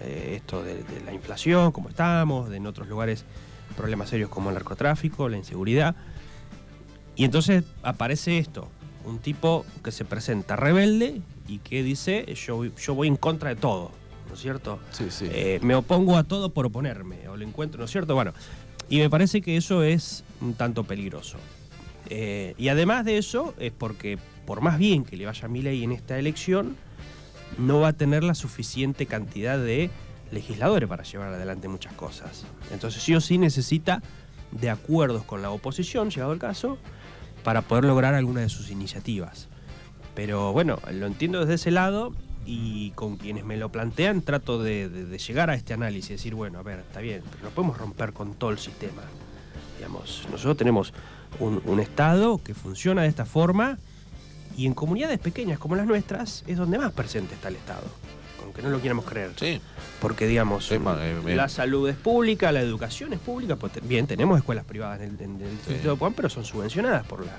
eh, 0.00 0.34
esto 0.36 0.62
de, 0.62 0.84
la 1.04 1.12
inflación, 1.12 1.72
como 1.72 1.88
estamos, 1.88 2.50
de 2.50 2.56
en 2.56 2.66
otros 2.66 2.88
lugares 2.88 3.24
problemas 3.76 4.08
serios 4.08 4.30
como 4.30 4.50
el 4.50 4.54
narcotráfico, 4.54 5.28
la 5.28 5.36
inseguridad. 5.36 5.96
Y 7.14 7.24
entonces 7.24 7.64
aparece 7.82 8.38
esto, 8.38 8.68
un 9.04 9.18
tipo 9.18 9.64
que 9.82 9.90
se 9.90 10.04
presenta 10.04 10.56
rebelde 10.56 11.20
y 11.48 11.58
que 11.58 11.82
dice, 11.82 12.26
yo, 12.34 12.64
yo 12.64 12.94
voy 12.94 13.08
en 13.08 13.16
contra 13.16 13.50
de 13.50 13.56
todo, 13.56 13.90
¿no 14.28 14.34
es 14.34 14.40
cierto? 14.40 14.78
Sí, 14.90 15.06
sí. 15.10 15.26
Eh, 15.30 15.58
me 15.62 15.74
opongo 15.74 16.16
a 16.16 16.24
todo 16.24 16.50
por 16.50 16.66
oponerme, 16.66 17.28
o 17.28 17.36
lo 17.36 17.44
encuentro, 17.44 17.78
¿no 17.78 17.86
es 17.86 17.90
cierto? 17.90 18.14
Bueno, 18.14 18.32
y 18.88 18.98
me 18.98 19.08
parece 19.08 19.40
que 19.40 19.56
eso 19.56 19.82
es 19.82 20.24
un 20.40 20.54
tanto 20.54 20.84
peligroso. 20.84 21.38
Eh, 22.08 22.54
y 22.58 22.68
además 22.68 23.04
de 23.04 23.18
eso, 23.18 23.54
es 23.58 23.72
porque 23.72 24.18
por 24.46 24.60
más 24.60 24.78
bien 24.78 25.04
que 25.04 25.16
le 25.16 25.26
vaya 25.26 25.46
a 25.46 25.48
ley 25.48 25.82
en 25.82 25.92
esta 25.92 26.18
elección, 26.18 26.76
no 27.58 27.80
va 27.80 27.88
a 27.88 27.92
tener 27.92 28.24
la 28.24 28.34
suficiente 28.34 29.06
cantidad 29.06 29.58
de 29.58 29.90
legisladores 30.30 30.88
para 30.88 31.04
llevar 31.04 31.32
adelante 31.32 31.68
muchas 31.68 31.92
cosas. 31.94 32.44
Entonces 32.72 33.02
sí 33.02 33.14
o 33.14 33.20
sí 33.20 33.38
necesita 33.38 34.02
de 34.52 34.70
acuerdos 34.70 35.24
con 35.24 35.42
la 35.42 35.50
oposición, 35.50 36.10
llegado 36.10 36.32
el 36.32 36.38
caso, 36.38 36.78
para 37.44 37.62
poder 37.62 37.84
lograr 37.84 38.14
alguna 38.14 38.40
de 38.40 38.48
sus 38.48 38.70
iniciativas. 38.70 39.48
Pero 40.14 40.52
bueno, 40.52 40.78
lo 40.92 41.06
entiendo 41.06 41.40
desde 41.40 41.54
ese 41.54 41.70
lado 41.70 42.14
y 42.44 42.90
con 42.92 43.16
quienes 43.16 43.44
me 43.44 43.56
lo 43.56 43.70
plantean 43.70 44.22
trato 44.22 44.62
de, 44.62 45.18
llegar 45.26 45.50
a 45.50 45.54
este 45.54 45.74
análisis 45.74 46.10
y 46.10 46.14
decir, 46.14 46.34
bueno, 46.34 46.58
a 46.58 46.62
ver, 46.62 46.80
está 46.80 47.00
bien, 47.00 47.22
pero 47.30 47.44
no 47.44 47.50
podemos 47.50 47.78
romper 47.78 48.12
con 48.12 48.34
todo 48.34 48.50
el 48.50 48.58
sistema. 48.58 49.02
Digamos, 49.78 50.26
nosotros 50.30 50.56
tenemos 50.56 50.94
un 51.38 51.80
Estado 51.80 52.38
que 52.38 52.54
funciona 52.54 53.02
de 53.02 53.08
esta 53.08 53.26
forma 53.26 53.78
y 54.56 54.66
en 54.66 54.74
comunidades 54.74 55.18
pequeñas 55.18 55.58
como 55.58 55.76
las 55.76 55.86
nuestras 55.86 56.42
es 56.46 56.56
donde 56.56 56.78
más 56.78 56.92
presente 56.92 57.34
está 57.34 57.48
el 57.48 57.56
Estado, 57.56 57.84
aunque 58.42 58.62
no 58.62 58.70
lo 58.70 58.80
quieramos 58.80 59.04
creer. 59.04 59.32
Sí. 59.36 59.60
Porque, 60.00 60.26
digamos, 60.26 60.70
eh, 60.72 60.80
la 61.26 61.48
salud 61.48 61.88
es 61.88 61.96
pública, 61.96 62.52
la 62.52 62.60
educación 62.60 63.12
es 63.12 63.18
pública. 63.18 63.56
Pues, 63.56 63.72
bien, 63.82 64.06
tenemos 64.06 64.38
escuelas 64.38 64.64
privadas 64.64 65.00
en 65.02 65.18
el, 65.20 65.50
distrito 65.50 65.90
de 65.90 65.96
Puan, 65.96 66.14
pero 66.14 66.30
son 66.30 66.44
subvencionadas 66.44 67.06
por 67.06 67.24
la, 67.24 67.36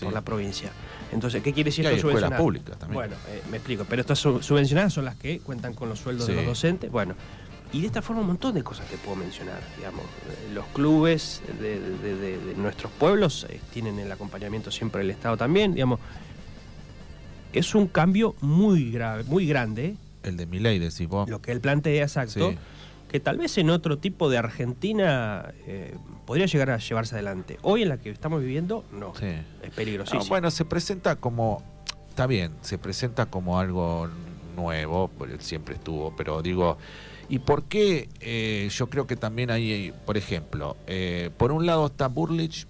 por 0.00 0.12
la 0.12 0.20
provincia. 0.22 0.70
Entonces, 1.12 1.42
¿qué 1.42 1.52
quiere 1.52 1.68
decir 1.68 1.86
esto 1.86 2.00
subvencionadas? 2.00 2.40
públicas 2.40 2.78
también. 2.78 2.94
Bueno, 2.94 3.16
eh, 3.28 3.42
me 3.50 3.58
explico. 3.58 3.84
Pero 3.88 4.00
estas 4.00 4.18
subvencionadas 4.18 4.92
son 4.92 5.04
las 5.04 5.16
que 5.16 5.38
cuentan 5.40 5.74
con 5.74 5.88
los 5.88 6.00
sueldos 6.00 6.26
de 6.26 6.34
los 6.34 6.44
docentes. 6.44 6.90
Bueno, 6.90 7.14
y 7.72 7.82
de 7.82 7.86
esta 7.86 8.00
forma 8.02 8.22
un 8.22 8.28
montón 8.28 8.54
de 8.54 8.62
cosas 8.62 8.86
te 8.86 8.96
puedo 8.96 9.16
mencionar, 9.16 9.60
digamos. 9.76 10.02
Eh, 10.04 10.54
los 10.54 10.66
clubes 10.66 11.42
de, 11.60 11.78
de 11.78 12.54
nuestros 12.56 12.90
pueblos 12.92 13.46
tienen 13.72 13.98
el 13.98 14.10
acompañamiento 14.10 14.70
siempre 14.70 15.02
del 15.02 15.10
Estado 15.10 15.36
también, 15.36 15.74
digamos 15.74 16.00
es 17.58 17.74
un 17.74 17.88
cambio 17.88 18.34
muy 18.40 18.90
grave, 18.92 19.24
muy 19.24 19.46
grande. 19.46 19.96
El 20.22 20.36
de 20.36 20.46
Milei, 20.46 20.78
decís 20.78 21.08
vos. 21.08 21.28
Lo 21.28 21.42
que 21.42 21.52
él 21.52 21.60
plantea, 21.60 22.02
exacto. 22.02 22.54
Que 23.08 23.20
tal 23.20 23.38
vez 23.38 23.56
en 23.58 23.70
otro 23.70 23.98
tipo 23.98 24.28
de 24.30 24.38
Argentina 24.38 25.52
eh, 25.66 25.94
podría 26.26 26.46
llegar 26.46 26.70
a 26.70 26.78
llevarse 26.78 27.14
adelante. 27.14 27.58
Hoy 27.62 27.82
en 27.82 27.88
la 27.88 27.98
que 27.98 28.10
estamos 28.10 28.42
viviendo, 28.42 28.84
no. 28.92 29.12
Es 29.62 29.70
peligrosísimo. 29.74 30.26
bueno, 30.26 30.50
se 30.50 30.64
presenta 30.64 31.16
como. 31.16 31.62
Está 32.10 32.26
bien, 32.26 32.52
se 32.60 32.78
presenta 32.78 33.26
como 33.26 33.58
algo 33.58 34.08
nuevo, 34.54 35.10
siempre 35.38 35.74
estuvo, 35.74 36.14
pero 36.16 36.42
digo. 36.42 36.78
¿Y 37.30 37.40
por 37.40 37.64
qué? 37.64 38.08
Eh, 38.20 38.68
yo 38.70 38.88
creo 38.88 39.06
que 39.06 39.16
también 39.16 39.50
hay, 39.50 39.92
por 40.06 40.16
ejemplo, 40.16 40.76
eh, 40.86 41.30
por 41.36 41.52
un 41.52 41.66
lado 41.66 41.86
está 41.86 42.08
Burlich, 42.08 42.66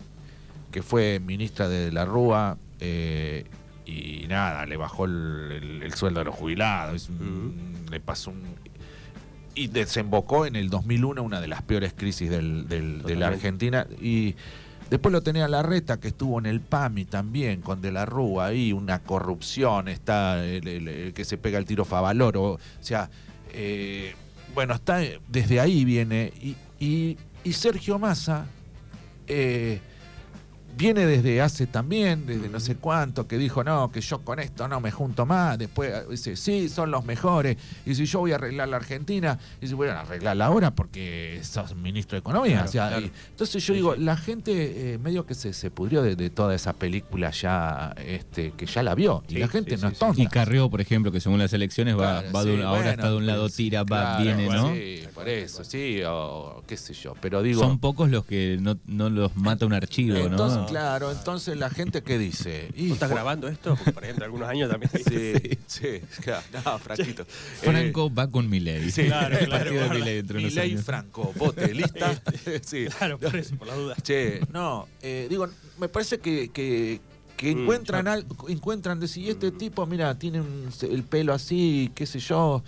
que 0.73 0.83
fue 0.83 1.21
ministra 1.21 1.69
de 1.69 1.93
la 1.93 2.05
Rúa, 2.05 2.59
y 3.89 4.27
nada, 4.29 4.67
le 4.67 4.77
bajó 4.77 5.07
el, 5.07 5.91
sueldo 5.95 6.21
a 6.21 6.25
los 6.25 6.35
jubilados, 6.35 7.09
le 7.91 8.01
pasó 8.01 8.31
un... 8.31 8.43
Y 9.55 9.69
desembocó 9.69 10.47
en 10.47 10.55
el 10.55 10.69
2001 10.69 11.21
una 11.23 11.41
de 11.41 11.49
las 11.49 11.63
peores 11.63 11.93
crisis 11.97 12.31
de 12.31 13.17
la 13.17 13.27
Argentina. 13.27 13.87
Y 14.01 14.37
después 14.89 15.13
lo 15.13 15.23
tenía 15.23 15.49
la 15.49 15.63
reta 15.63 15.99
que 15.99 16.09
estuvo 16.09 16.39
en 16.39 16.47
el 16.47 16.61
PAMI 16.61 17.07
también, 17.07 17.61
con 17.63 17.81
De 17.81 17.91
la 17.91 18.07
Rúa, 18.07 18.47
ahí 18.47 18.73
una 18.73 19.01
corrupción, 19.01 19.89
está 19.89 20.45
el, 20.45 21.13
que 21.13 21.25
se 21.25 21.39
pega 21.39 21.59
el 21.59 21.65
tiro 21.65 21.85
Favaloro. 21.85 22.53
O 22.53 22.61
sea, 22.81 23.11
eh, 23.53 24.15
bueno, 24.55 24.75
está 24.75 25.01
desde 25.27 25.59
ahí 25.59 25.85
viene. 25.85 26.33
Y, 26.79 27.17
y, 27.43 27.53
Sergio 27.53 27.99
Massa... 27.99 28.47
Eh, 29.27 29.81
viene 30.79 31.05
desde 31.05 31.43
hace 31.43 31.67
también, 31.67 32.25
desde 32.25 32.49
no 32.49 32.61
sé 32.61 32.77
cuánto, 32.77 33.27
que 33.27 33.37
dijo, 33.37 33.65
no, 33.65 33.91
que 33.91 34.01
yo 34.01 34.21
con 34.21 34.39
esto 34.39 34.69
no 34.69 34.81
me 34.81 34.93
junto 34.93 35.27
más. 35.27 35.59
Después 35.59 35.93
eh, 35.93 36.05
dice, 36.09 36.37
sí, 36.37 36.69
son 36.69 36.93
los 36.93 37.05
mejores. 37.05 37.57
Y 37.85 37.97
si 37.97 38.07
yo 38.07 38.21
voy 38.21 38.33
a 38.33 38.37
arreglar 38.37 38.69
la 38.69 38.77
Argentina, 38.77 39.39
y 39.61 39.67
si 39.67 39.75
voy 39.75 39.89
a 39.89 40.01
arreglarla 40.01 40.47
ahora 40.47 40.75
porque 40.75 41.41
sos 41.43 41.75
ministro 41.75 42.15
de 42.15 42.21
Economía. 42.21 42.65
entonces 43.29 43.67
yo 43.67 43.75
digo, 43.75 43.97
la 43.97 44.17
gente 44.17 44.95
eh, 44.95 44.99
medio 44.99 45.27
que 45.27 45.35
se, 45.35 45.53
se 45.53 45.71
pudrió 45.71 46.03
de, 46.03 46.31
toda 46.31 46.55
esa 46.55 46.73
película 46.73 47.31
ya, 47.31 47.95
este, 48.05 48.53
que 48.53 48.67
ya 48.67 48.83
la 48.85 48.95
vio. 48.95 49.25
y 49.29 49.39
la 49.39 49.49
gente 49.49 49.77
no 49.77 49.89
es 49.89 49.99
tonta. 49.99 50.23
Y 50.23 50.29
Carrió, 50.29 50.71
por 50.71 50.81
ejemplo, 50.81 51.11
que 51.11 51.21
según 51.21 51.41
las 51.41 51.53
elecciones 51.53 51.99
va, 51.99 52.21
ahora 52.21 52.91
está 52.93 53.11
de 53.11 53.17
un 53.17 53.27
lado, 53.27 53.49
tira, 53.49 53.83
va, 53.83 54.19
viene, 54.21 54.47
¿no? 54.47 54.73
Sí, 54.73 55.03
por 55.13 55.29
eso, 55.29 55.65
sí, 55.65 56.01
o 56.07 56.63
qué 56.69 56.77
sé 56.77 56.95
yo. 56.95 57.15
Pero 57.21 57.43
digo. 57.43 57.61
Son 57.61 57.81
pocos 57.81 58.11
los 58.11 58.25
que 58.25 58.59
no, 58.61 58.79
no 58.87 59.11
los 59.11 59.37
mata 59.37 59.67
un 59.67 59.73
archivo, 59.73 60.29
¿no? 60.29 60.68
Claro, 60.69 61.11
entonces 61.11 61.57
la 61.57 61.71
gente 61.71 62.03
que 62.03 62.19
dice. 62.19 62.71
¿Tú 62.77 62.93
estás 62.93 63.11
grabando 63.11 63.49
esto? 63.49 63.77
Porque, 63.77 63.93
por 63.93 64.05
ejemplo, 64.05 64.25
algunos 64.25 64.49
años 64.49 64.71
también. 64.71 64.91
Sí, 65.09 65.59
sí, 65.67 66.01
no, 66.65 66.79
Franquito. 66.79 67.25
Franco 67.63 68.13
va 68.13 68.31
con 68.31 68.49
Milei. 68.49 68.91
Sí, 68.91 69.05
claro, 69.07 69.39
claro. 69.45 69.71
Milei, 69.91 70.23
Milei 70.23 70.77
Franco, 70.77 71.33
vote, 71.37 71.73
¿lista? 71.75 72.21
sí. 72.63 72.87
Claro, 72.99 73.19
por 73.19 73.37
eso, 73.37 73.57
por 73.57 73.69
la 73.69 73.75
duda. 73.75 73.97
Che, 74.03 74.41
no, 74.53 74.89
eh, 75.03 75.27
digo, 75.29 75.49
me 75.79 75.89
parece 75.89 76.19
que, 76.19 76.51
que 76.51 77.01
que 77.39 77.55
mm, 77.55 77.61
encuentran 77.61 78.09
al, 78.09 78.27
encuentran 78.49 79.01
decir 79.01 79.31
este 79.31 79.53
tipo 79.53 79.87
mira 79.87 80.19
tiene 80.19 80.43
el 80.83 81.05
pelo 81.05 81.33
así 81.33 81.91
qué 81.95 82.05
sé 82.05 82.19
yo 82.19 82.65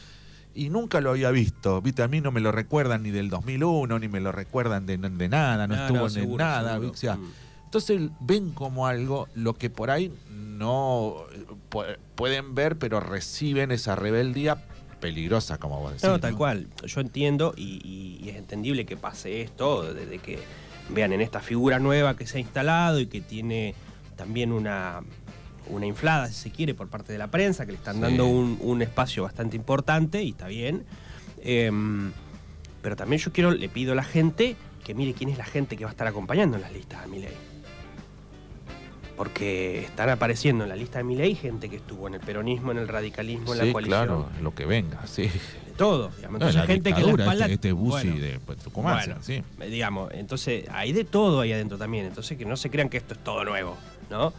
y 0.55 0.71
nunca 0.71 1.01
lo 1.01 1.11
había 1.11 1.31
visto 1.31 1.83
viste 1.83 2.03
a 2.03 2.09
mí 2.09 2.21
no 2.21 2.31
me 2.31 2.41
lo 2.41 2.53
recuerdan 2.53 3.03
ni 3.03 3.11
del 3.11 3.29
2001 3.29 3.99
ni 3.99 4.09
me 4.09 4.21
lo 4.21 4.31
recuerdan 4.31 4.87
de, 4.87 4.97
de 4.97 5.29
nada 5.29 5.67
no, 5.67 5.75
estuvo 5.75 6.09
en 6.09 6.37
nada 6.37 6.79
O 6.79 6.95
sea, 6.95 7.17
mm. 7.17 7.33
Entonces 7.71 8.01
ven 8.19 8.51
como 8.51 8.89
algo 8.89 9.29
lo 9.37 9.55
que 9.55 9.71
por 9.71 9.93
ahí 9.93 10.13
no 10.29 11.25
pueden 12.17 12.57
ver, 12.57 12.77
pero 12.77 12.99
reciben 12.99 13.71
esa 13.71 13.95
rebeldía 13.95 14.65
peligrosa, 14.99 15.59
como 15.59 15.79
vos 15.79 15.93
decís. 15.93 16.03
No, 16.03 16.19
tal 16.19 16.35
cual. 16.35 16.67
Yo 16.85 17.01
entiendo 17.01 17.55
y, 17.57 18.29
es 18.29 18.35
entendible 18.35 18.87
que 18.87 18.97
pase 18.97 19.43
esto, 19.43 19.95
desde 19.95 20.19
que 20.19 20.41
vean 20.89 21.13
en 21.13 21.21
esta 21.21 21.39
figura 21.39 21.79
nueva 21.79 22.17
que 22.17 22.27
se 22.27 22.39
ha 22.39 22.41
instalado 22.41 22.99
y 22.99 23.07
que 23.07 23.21
tiene 23.21 23.77
también 24.17 24.51
una, 24.51 25.03
una 25.69 25.87
inflada, 25.87 26.27
si 26.27 26.35
se 26.35 26.51
quiere, 26.51 26.75
por 26.75 26.89
parte 26.89 27.13
de 27.13 27.19
la 27.21 27.29
prensa, 27.29 27.67
que 27.67 27.71
le 27.71 27.79
están 27.79 28.01
dando 28.01 28.27
un, 28.27 28.83
espacio 28.83 29.23
bastante 29.23 29.55
importante 29.55 30.25
y 30.25 30.31
está 30.31 30.49
bien. 30.49 30.83
Em, 31.41 32.11
pero 32.83 32.97
también 32.97 33.23
yo 33.23 33.31
quiero, 33.33 33.53
le 33.53 33.69
pido 33.69 33.93
a 33.93 33.95
la 33.95 34.03
gente 34.03 34.57
que 34.83 34.93
mire 34.93 35.15
quién 35.15 35.31
es 35.31 35.39
la 35.39 35.45
gente 35.45 35.77
que 35.77 35.85
va 35.85 35.91
a 35.91 35.93
estar 35.93 36.09
acompañando 36.09 36.57
en 36.57 36.63
las 36.63 36.73
listas 36.73 37.05
a 37.05 37.07
mi 37.07 37.21
ley 37.21 37.50
porque 39.21 39.83
están 39.83 40.09
apareciendo 40.09 40.65
en 40.65 40.71
la 40.71 40.77
lista 40.77 40.97
de 40.97 41.05
mi 41.05 41.15
ley 41.15 41.35
gente 41.35 41.69
que 41.69 41.77
estuvo 41.77 42.09
en 42.09 42.15
el 42.15 42.21
peronismo, 42.21 42.73
en 42.73 42.79
el 42.79 42.89
radicalismo, 42.89 43.53
en 43.53 43.59
la 43.67 43.71
coalición. 43.71 44.07
claro, 44.07 44.29
lo 44.41 44.55
que 44.55 44.65
venga, 44.65 45.07
sí. 45.07 45.25
De 45.25 45.73
todo, 45.77 46.11
digamos. 46.17 46.41
Entonces, 46.41 46.65
gente 46.65 46.95
que 46.95 47.03
la 47.03 47.11
espalda... 47.11 47.45
Este, 47.45 47.53
este 47.53 47.73
Bussi 47.73 48.09
de 48.09 48.41
Tucumán, 48.65 48.97
bueno, 48.97 49.17
sí. 49.21 49.43
Digamos, 49.69 50.11
entonces 50.15 50.65
hay 50.71 50.95
de 50.95 51.05
todo 51.05 51.43
ahí 51.43 51.53
adentro 51.53 51.77
también, 51.77 52.07
entonces 52.07 52.39
que 52.39 52.47
no 52.47 52.57
se 52.57 52.71
crean 52.71 52.89
que 52.89 52.97
esto 52.97 53.13
es 53.13 53.23
todo 53.23 53.45
nuevo, 53.45 53.77
¿no? 54.09 54.33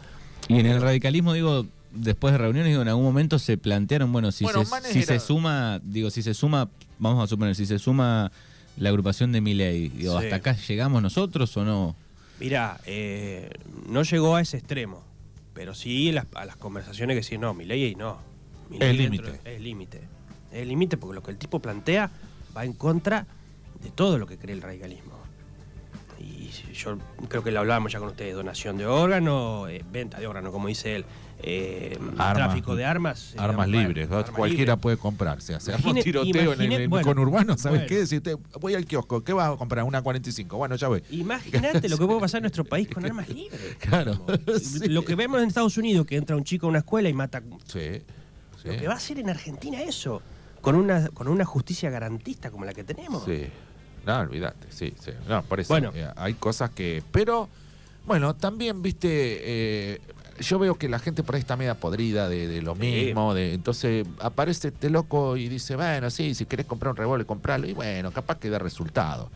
Y 0.48 0.58
en 0.58 0.66
el 0.66 0.82
radicalismo, 0.82 1.32
digo, 1.32 1.64
después 1.92 2.32
de 2.32 2.38
reuniones, 2.38 2.70
digo, 2.70 2.82
en 2.82 2.88
algún 2.88 3.04
momento 3.04 3.38
se 3.38 3.56
plantearon, 3.58 4.10
bueno, 4.10 4.32
si, 4.32 4.46
se, 4.46 4.92
si 4.92 5.02
se 5.04 5.20
suma, 5.20 5.80
digo, 5.84 6.10
si 6.10 6.24
se 6.24 6.34
suma, 6.34 6.68
vamos 6.98 7.22
a 7.22 7.28
suponer, 7.28 7.54
si 7.54 7.66
se 7.66 7.78
suma 7.78 8.32
la 8.76 8.88
agrupación 8.88 9.30
de 9.30 9.42
mi 9.42 9.54
ley, 9.54 9.90
digo, 9.90 10.18
¿hasta 10.18 10.34
acá 10.34 10.56
llegamos 10.56 11.00
nosotros 11.00 11.56
o 11.56 11.64
no? 11.64 11.94
Mira, 12.42 12.80
eh, 12.86 13.50
no 13.86 14.02
llegó 14.02 14.34
a 14.34 14.40
ese 14.40 14.56
extremo, 14.56 15.04
pero 15.54 15.76
sí 15.76 16.12
a 16.34 16.44
las 16.44 16.56
conversaciones 16.56 17.14
que 17.14 17.20
decían, 17.20 17.40
no, 17.40 17.54
mi 17.54 17.64
ley 17.64 17.94
no. 17.94 18.18
es 18.80 18.96
límite. 18.96 19.40
Es 19.44 19.60
límite. 19.60 20.00
Es 20.50 20.66
límite 20.66 20.96
porque 20.96 21.14
lo 21.14 21.22
que 21.22 21.30
el 21.30 21.38
tipo 21.38 21.60
plantea 21.60 22.10
va 22.56 22.64
en 22.64 22.72
contra 22.72 23.26
de 23.80 23.90
todo 23.90 24.18
lo 24.18 24.26
que 24.26 24.38
cree 24.38 24.56
el 24.56 24.60
radicalismo. 24.60 25.12
Y 26.18 26.50
yo 26.74 26.98
creo 27.28 27.44
que 27.44 27.52
lo 27.52 27.60
hablábamos 27.60 27.92
ya 27.92 28.00
con 28.00 28.08
ustedes, 28.08 28.34
donación 28.34 28.76
de 28.76 28.86
órganos, 28.86 29.70
eh, 29.70 29.84
venta 29.92 30.18
de 30.18 30.26
órganos, 30.26 30.50
como 30.50 30.66
dice 30.66 30.96
él, 30.96 31.04
eh, 31.42 31.98
tráfico 32.16 32.76
de 32.76 32.84
armas. 32.84 33.34
Armas 33.36 33.68
libres, 33.68 34.08
cualquiera 34.34 34.76
puede 34.76 34.96
comprarse. 34.96 35.54
Hacer 35.54 35.76
un 35.84 35.94
tiroteo 35.96 36.54
en 36.54 36.72
el, 36.72 36.90
conurbano, 36.90 37.56
¿sabes 37.58 37.82
qué? 37.88 38.06
Si 38.06 38.18
usted, 38.18 38.36
voy 38.60 38.74
al 38.74 38.84
kiosco, 38.84 39.22
¿qué 39.22 39.32
vas 39.32 39.52
a 39.52 39.56
comprar? 39.56 39.84
Una 39.84 40.02
45. 40.02 40.56
Bueno, 40.56 40.76
ya 40.76 40.88
voy. 40.88 41.02
Imagínate 41.10 41.88
lo 41.88 41.98
que 41.98 42.06
puede 42.06 42.20
pasar 42.20 42.38
en 42.38 42.42
nuestro 42.42 42.64
país 42.64 42.88
con 42.88 43.04
armas 43.04 43.28
libres. 43.28 43.76
Claro. 43.82 44.24
Lo 44.88 45.04
que 45.04 45.14
vemos 45.14 45.40
en 45.42 45.48
Estados 45.48 45.76
Unidos, 45.76 46.06
que 46.06 46.16
entra 46.16 46.36
un 46.36 46.44
chico 46.44 46.66
a 46.66 46.68
una 46.68 46.78
escuela 46.78 47.08
y 47.08 47.12
mata. 47.12 47.42
Sí. 47.66 48.02
Lo 48.64 48.76
que 48.76 48.86
va 48.86 48.94
a 48.94 49.00
ser 49.00 49.18
en 49.18 49.28
Argentina 49.28 49.82
eso, 49.82 50.22
con 50.60 50.76
una, 50.76 51.08
con 51.08 51.28
una 51.28 51.44
justicia 51.44 51.90
garantista 51.90 52.50
como 52.50 52.64
la 52.64 52.72
que 52.72 52.84
tenemos. 52.84 53.24
Sí. 53.24 53.46
No, 54.06 54.20
olvídate, 54.20 54.66
sí, 54.70 54.94
sí. 54.98 55.12
No, 55.28 55.42
por 55.42 55.60
eso 55.60 55.72
bueno. 55.72 55.92
Eh, 55.94 56.08
hay 56.16 56.34
cosas 56.34 56.70
que. 56.70 57.02
Pero, 57.12 57.48
bueno, 58.06 58.34
también, 58.34 58.82
viste, 58.82 59.08
eh, 59.10 60.00
yo 60.42 60.58
veo 60.58 60.76
que 60.76 60.88
la 60.88 60.98
gente 60.98 61.22
por 61.22 61.34
ahí 61.34 61.40
está 61.40 61.56
media 61.56 61.74
podrida 61.74 62.28
de, 62.28 62.62
lo 62.62 62.74
mismo. 62.74 63.34
De, 63.34 63.54
entonces 63.54 64.06
aparece 64.20 64.68
este 64.68 64.90
loco 64.90 65.36
y 65.36 65.48
dice, 65.48 65.76
bueno, 65.76 66.10
sí, 66.10 66.34
si 66.34 66.44
querés 66.44 66.66
comprar 66.66 66.90
un 66.90 66.96
revólver, 66.96 67.26
comprarlo. 67.26 67.66
Y 67.66 67.72
bueno, 67.72 68.10
capaz 68.10 68.38
que 68.38 68.50
da 68.50 68.58
resultado. 68.58 69.30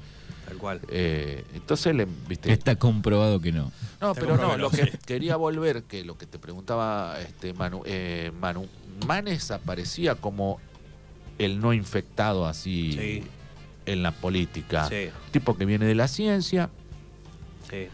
Tal 0.46 0.58
cual. 0.58 0.80
Eh, 0.90 1.44
entonces, 1.54 1.94
le, 1.94 2.06
¿viste? 2.28 2.52
Está 2.52 2.76
comprobado 2.76 3.40
que 3.40 3.52
no. 3.52 3.72
No, 4.00 4.14
pero 4.14 4.36
no, 4.36 4.56
lo 4.56 4.70
que 4.70 4.92
quería 5.06 5.36
volver, 5.36 5.84
que 5.84 6.04
lo 6.04 6.16
que 6.16 6.26
te 6.26 6.38
preguntaba 6.38 7.18
este 7.20 7.52
Manu, 7.52 7.82
eh, 7.84 8.30
Manu, 8.40 8.68
Manes 9.06 9.50
aparecía 9.50 10.14
como 10.14 10.60
el 11.38 11.60
no 11.60 11.72
infectado 11.72 12.46
así 12.46 13.24
en 13.86 14.02
la 14.02 14.12
política. 14.12 14.88
Tipo 15.32 15.56
que 15.56 15.64
viene 15.64 15.86
de 15.86 15.94
la 15.94 16.08
ciencia. 16.08 16.70
Sí. 17.68 17.88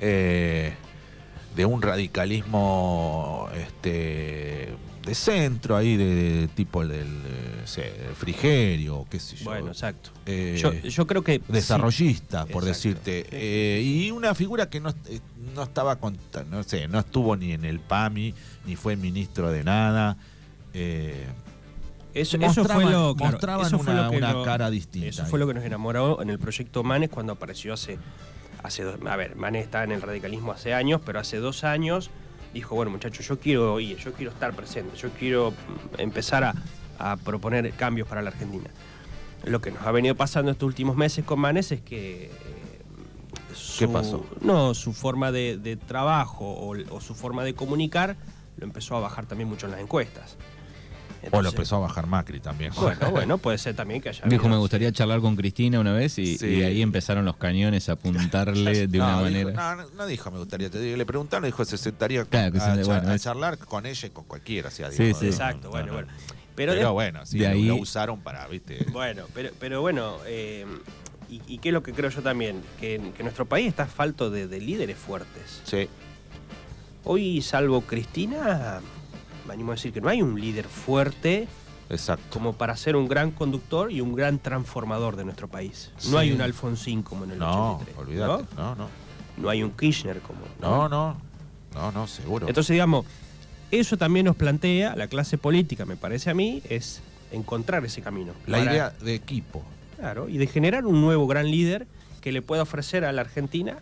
Eh, 0.00 0.74
de 1.56 1.64
un 1.64 1.82
radicalismo 1.82 3.48
este, 3.54 4.74
de 5.04 5.14
centro 5.14 5.76
ahí, 5.76 5.96
de, 5.96 6.48
tipo 6.54 6.82
el 6.82 6.88
del 6.88 7.08
frigerio, 8.14 9.06
qué 9.10 9.18
sé 9.20 9.36
yo. 9.36 9.44
Bueno, 9.46 9.68
exacto. 9.68 10.10
Eh, 10.26 10.60
yo, 10.84 11.06
creo 11.06 11.22
que... 11.22 11.40
Desarrollista, 11.48 12.46
por 12.46 12.64
decirte. 12.64 13.26
Eh, 13.30 13.82
y 13.82 14.10
una 14.10 14.34
figura 14.34 14.70
que 14.70 14.80
no, 14.80 14.90
eh, 14.90 15.20
no 15.54 15.62
estaba, 15.62 15.96
con, 15.96 16.16
no 16.50 16.62
sé, 16.62 16.88
no 16.88 16.98
estuvo 16.98 17.36
ni 17.36 17.52
en 17.52 17.64
el 17.64 17.80
PAMI, 17.80 18.34
ni 18.66 18.76
fue 18.76 18.96
ministro 18.96 19.50
de 19.50 19.64
nada. 19.64 20.16
Eso, 22.14 22.38
fue 22.64 22.84
lo, 22.84 23.14
mostraban 23.14 23.74
una, 23.74 24.42
cara 24.44 24.70
distinta. 24.70 25.08
Eso 25.08 25.26
fue 25.26 25.38
lo 25.38 25.46
que 25.46 25.54
nos 25.54 25.64
enamoró 25.64 26.22
en 26.22 26.30
el 26.30 26.38
proyecto 26.38 26.82
Manes 26.82 27.10
cuando 27.10 27.32
apareció 27.32 27.74
hace 27.74 27.98
hace 28.62 28.82
a 28.82 29.16
ver, 29.16 29.36
Mané 29.36 29.60
está 29.60 29.84
en 29.84 29.92
el 29.92 30.02
radicalismo 30.02 30.52
hace 30.52 30.74
años, 30.74 31.00
pero 31.04 31.20
hace 31.20 31.38
dos 31.38 31.64
años 31.64 32.10
dijo, 32.54 32.74
bueno 32.74 32.90
muchachos, 32.90 33.26
yo 33.26 33.38
quiero 33.38 33.78
ir, 33.80 33.96
yo 33.98 34.12
quiero 34.12 34.32
estar 34.32 34.54
presente, 34.54 34.96
yo 34.96 35.10
quiero 35.10 35.50
mm, 35.50 36.00
empezar 36.00 36.44
a, 36.44 36.54
proponer 37.24 37.72
cambios 37.74 38.08
para 38.08 38.22
la 38.22 38.30
Argentina. 38.30 38.68
Lo 39.44 39.60
que 39.60 39.70
nos 39.70 39.86
ha 39.86 39.92
venido 39.92 40.16
pasando 40.16 40.50
estos 40.50 40.66
últimos 40.66 40.96
meses 40.96 41.24
con 41.24 41.38
Manes 41.38 41.70
es 41.70 41.80
que... 41.80 42.24
Eh, 42.24 42.30
¿Qué 43.78 43.86
pasó? 43.86 44.26
No, 44.40 44.74
su 44.74 44.92
forma 44.92 45.30
de, 45.30 45.78
trabajo 45.86 46.44
o 46.90 47.00
su 47.00 47.14
forma 47.14 47.44
de 47.44 47.54
comunicar 47.54 48.16
lo 48.56 48.66
empezó 48.66 48.96
a 48.96 49.00
bajar 49.00 49.26
también 49.26 49.48
mucho 49.48 49.66
en 49.66 49.72
las 49.72 49.80
encuestas 49.80 50.36
o 51.30 51.42
lo 51.42 51.48
empezó 51.48 51.76
a 51.76 51.78
bajar 51.80 52.06
Macri 52.06 52.40
también. 52.40 52.72
Bueno, 52.76 53.10
bueno, 53.10 53.38
puede 53.38 53.58
ser 53.58 53.74
también 53.74 54.00
que 54.00 54.10
haya. 54.10 54.24
Dijo, 54.26 54.48
me 54.48 54.56
gustaría 54.56 54.92
charlar 54.92 55.20
con 55.20 55.36
Cristina 55.36 55.80
una 55.80 55.92
vez 55.92 56.18
y, 56.18 56.36
ahí 56.62 56.82
empezaron 56.82 57.24
los 57.24 57.36
cañones 57.36 57.88
a 57.88 57.92
apuntarle 57.92 58.86
de 58.88 58.98
una 58.98 59.16
manera. 59.16 59.76
no, 59.76 59.88
no, 59.96 60.06
dijo 60.06 60.30
me 60.30 60.38
gustaría, 60.38 60.70
te 60.70 60.96
le 60.96 61.06
preguntaron, 61.06 61.44
dijo 61.44 61.64
se 61.64 61.78
sentaría 61.78 62.26
a, 62.30 63.18
charlar 63.18 63.58
con 63.58 63.86
ella 63.86 64.06
y 64.06 64.10
con 64.10 64.24
cualquiera. 64.24 64.70
sí, 64.70 64.84
sí. 64.90 65.26
Exacto, 65.26 65.70
bueno, 65.70 65.92
bueno. 65.92 66.08
Pero, 66.54 66.92
bueno, 66.92 67.24
sí, 67.24 67.38
lo 67.38 67.76
usaron 67.76 68.20
para, 68.20 68.46
viste. 68.48 68.84
Bueno, 68.90 69.24
pero, 69.32 69.50
pero 69.60 69.80
bueno, 69.80 70.16
eh, 70.26 70.66
y, 71.28 71.58
qué 71.58 71.68
es 71.68 71.72
lo 71.72 71.82
que 71.82 71.92
creo 71.92 72.10
yo 72.10 72.22
también, 72.22 72.62
que, 72.80 72.98
nuestro 73.20 73.46
país 73.46 73.68
está 73.68 73.86
falto 73.86 74.30
de, 74.30 74.48
de 74.48 74.60
líderes 74.60 74.96
fuertes. 74.96 75.62
Sí. 75.64 75.88
Hoy, 77.04 77.42
salvo 77.42 77.82
Cristina, 77.82 78.80
me 79.48 79.54
animo 79.54 79.72
a 79.72 79.74
decir 79.74 79.92
que 79.92 80.00
no 80.00 80.10
hay 80.10 80.20
un 80.20 80.38
líder 80.38 80.66
fuerte 80.66 81.48
Exacto. 81.88 82.22
como 82.30 82.52
para 82.52 82.76
ser 82.76 82.96
un 82.96 83.08
gran 83.08 83.30
conductor 83.30 83.90
y 83.90 84.02
un 84.02 84.14
gran 84.14 84.38
transformador 84.38 85.16
de 85.16 85.24
nuestro 85.24 85.48
país. 85.48 85.90
No 86.10 86.18
hay 86.18 86.32
un 86.32 86.42
Alfonsín 86.42 87.02
como 87.02 87.24
en 87.24 87.32
el 87.32 87.38
no, 87.38 87.76
83. 87.76 87.98
Olvídate. 87.98 88.44
¿no? 88.56 88.74
no, 88.76 88.88
no. 89.38 89.48
hay 89.48 89.62
un 89.62 89.70
Kirchner 89.72 90.20
como. 90.20 90.40
No, 90.60 90.88
no, 90.88 91.16
no, 91.74 91.92
no, 91.92 92.06
seguro. 92.06 92.46
Entonces, 92.46 92.74
digamos, 92.74 93.06
eso 93.70 93.96
también 93.96 94.26
nos 94.26 94.36
plantea, 94.36 94.94
la 94.96 95.08
clase 95.08 95.38
política, 95.38 95.86
me 95.86 95.96
parece 95.96 96.28
a 96.28 96.34
mí, 96.34 96.62
es 96.68 97.00
encontrar 97.32 97.82
ese 97.86 98.02
camino. 98.02 98.34
La 98.46 98.60
idea 98.60 98.90
de 99.00 99.14
equipo. 99.14 99.62
Claro, 99.96 100.28
y 100.28 100.36
de 100.36 100.46
generar 100.46 100.86
un 100.86 101.00
nuevo 101.00 101.26
gran 101.26 101.50
líder 101.50 101.86
que 102.20 102.32
le 102.32 102.42
pueda 102.42 102.62
ofrecer 102.62 103.04
a 103.06 103.12
la 103.12 103.22
Argentina 103.22 103.78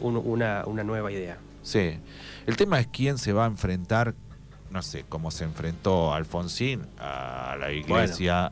una, 0.00 0.64
una 0.64 0.82
nueva 0.82 1.12
idea. 1.12 1.38
Sí. 1.62 1.98
El 2.46 2.56
tema 2.56 2.80
es 2.80 2.88
quién 2.88 3.18
se 3.18 3.32
va 3.32 3.44
a 3.44 3.46
enfrentar 3.46 4.14
no 4.72 4.80
sé, 4.80 5.04
cómo 5.08 5.30
se 5.30 5.44
enfrentó 5.44 6.14
Alfonsín 6.14 6.86
a 6.98 7.56
la 7.60 7.70
iglesia 7.70 8.50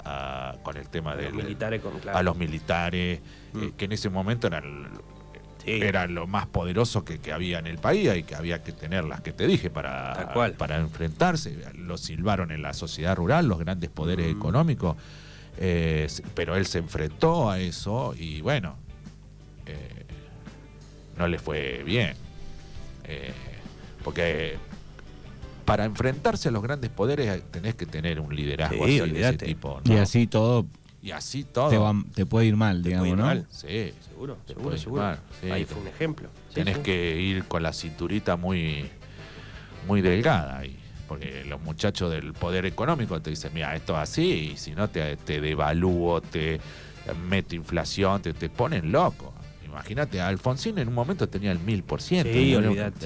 con 0.62 0.76
el 0.76 0.88
tema 0.88 1.16
de 1.16 1.32
militares 1.32 1.80
a 2.12 2.22
los 2.22 2.36
militares, 2.36 3.20
mm. 3.54 3.62
eh, 3.62 3.72
que 3.76 3.86
en 3.86 3.92
ese 3.92 4.10
momento 4.10 4.46
eran, 4.46 4.90
era 5.64 6.06
lo 6.06 6.26
más 6.26 6.46
poderoso 6.46 7.04
que, 7.06 7.32
había 7.32 7.58
en 7.58 7.66
el 7.66 7.78
país 7.78 8.10
y 8.14 8.22
que 8.22 8.34
había 8.34 8.62
que 8.62 8.72
tener 8.72 9.04
las 9.04 9.22
que 9.22 9.32
te 9.32 9.46
dije 9.46 9.70
para, 9.70 10.52
para 10.58 10.76
enfrentarse. 10.76 11.56
Lo 11.74 11.96
silbaron 11.96 12.50
en 12.50 12.60
la 12.60 12.74
sociedad 12.74 13.16
rural, 13.16 13.46
los 13.48 13.58
grandes 13.58 13.88
poderes 13.88 14.26
mm. 14.26 14.36
económicos, 14.36 14.96
eh, 15.56 16.06
pero 16.34 16.54
él 16.54 16.66
se 16.66 16.78
enfrentó 16.78 17.50
a 17.50 17.58
eso 17.58 18.14
y 18.14 18.42
bueno, 18.42 18.76
eh, 19.64 20.04
no 21.16 21.26
le 21.26 21.38
fue 21.38 21.82
bien. 21.82 22.14
porque 24.04 24.58
para 25.70 25.84
enfrentarse 25.84 26.48
a 26.48 26.50
los 26.50 26.62
grandes 26.64 26.90
poderes 26.90 27.28
eh, 27.28 27.42
tenés 27.48 27.76
que 27.76 27.86
tener 27.86 28.18
un 28.18 28.34
liderazgo 28.34 28.84
así, 28.84 28.98
de 28.98 29.20
ese 29.20 29.38
tipo. 29.38 29.80
Y 29.84 29.94
así 29.94 30.26
todo. 30.26 30.66
Y 31.00 31.12
así 31.12 31.44
todo. 31.44 31.94
Te, 32.12 32.26
puede 32.26 32.46
ir 32.46 32.56
mal, 32.56 32.82
digamos, 32.82 33.16
¿no? 33.16 33.32
Sí. 33.50 33.92
Seguro, 34.08 34.36
seguro, 34.46 34.76
seguro. 34.76 35.16
Ahí 35.50 35.64
fue 35.64 35.80
un 35.80 35.86
ejemplo. 35.86 36.28
tenés 36.52 36.78
que 36.78 37.20
ir 37.20 37.44
con 37.44 37.62
la 37.62 37.72
cinturita 37.72 38.36
muy, 38.36 38.90
muy 39.86 40.02
delgada 40.02 40.58
ahí. 40.58 40.76
Porque 41.06 41.44
los 41.44 41.60
muchachos 41.60 42.10
del 42.10 42.32
poder 42.32 42.66
económico 42.66 43.20
te 43.20 43.30
dicen, 43.30 43.52
mira, 43.54 43.74
esto 43.74 43.94
es 43.94 43.98
así, 44.00 44.52
y 44.52 44.56
si 44.56 44.72
no 44.72 44.90
te, 44.90 45.16
te 45.16 45.40
devalúo, 45.40 46.20
te 46.20 46.60
meto 47.28 47.54
inflación, 47.54 48.22
te, 48.22 48.32
te 48.32 48.48
ponen 48.48 48.92
loco. 48.92 49.32
Imagínate, 49.70 50.20
Alfonsín 50.20 50.78
en 50.78 50.88
un 50.88 50.94
momento 50.94 51.28
tenía 51.28 51.52
el 51.52 51.58
mil 51.58 51.82
por 51.82 52.02
ciento. 52.02 52.30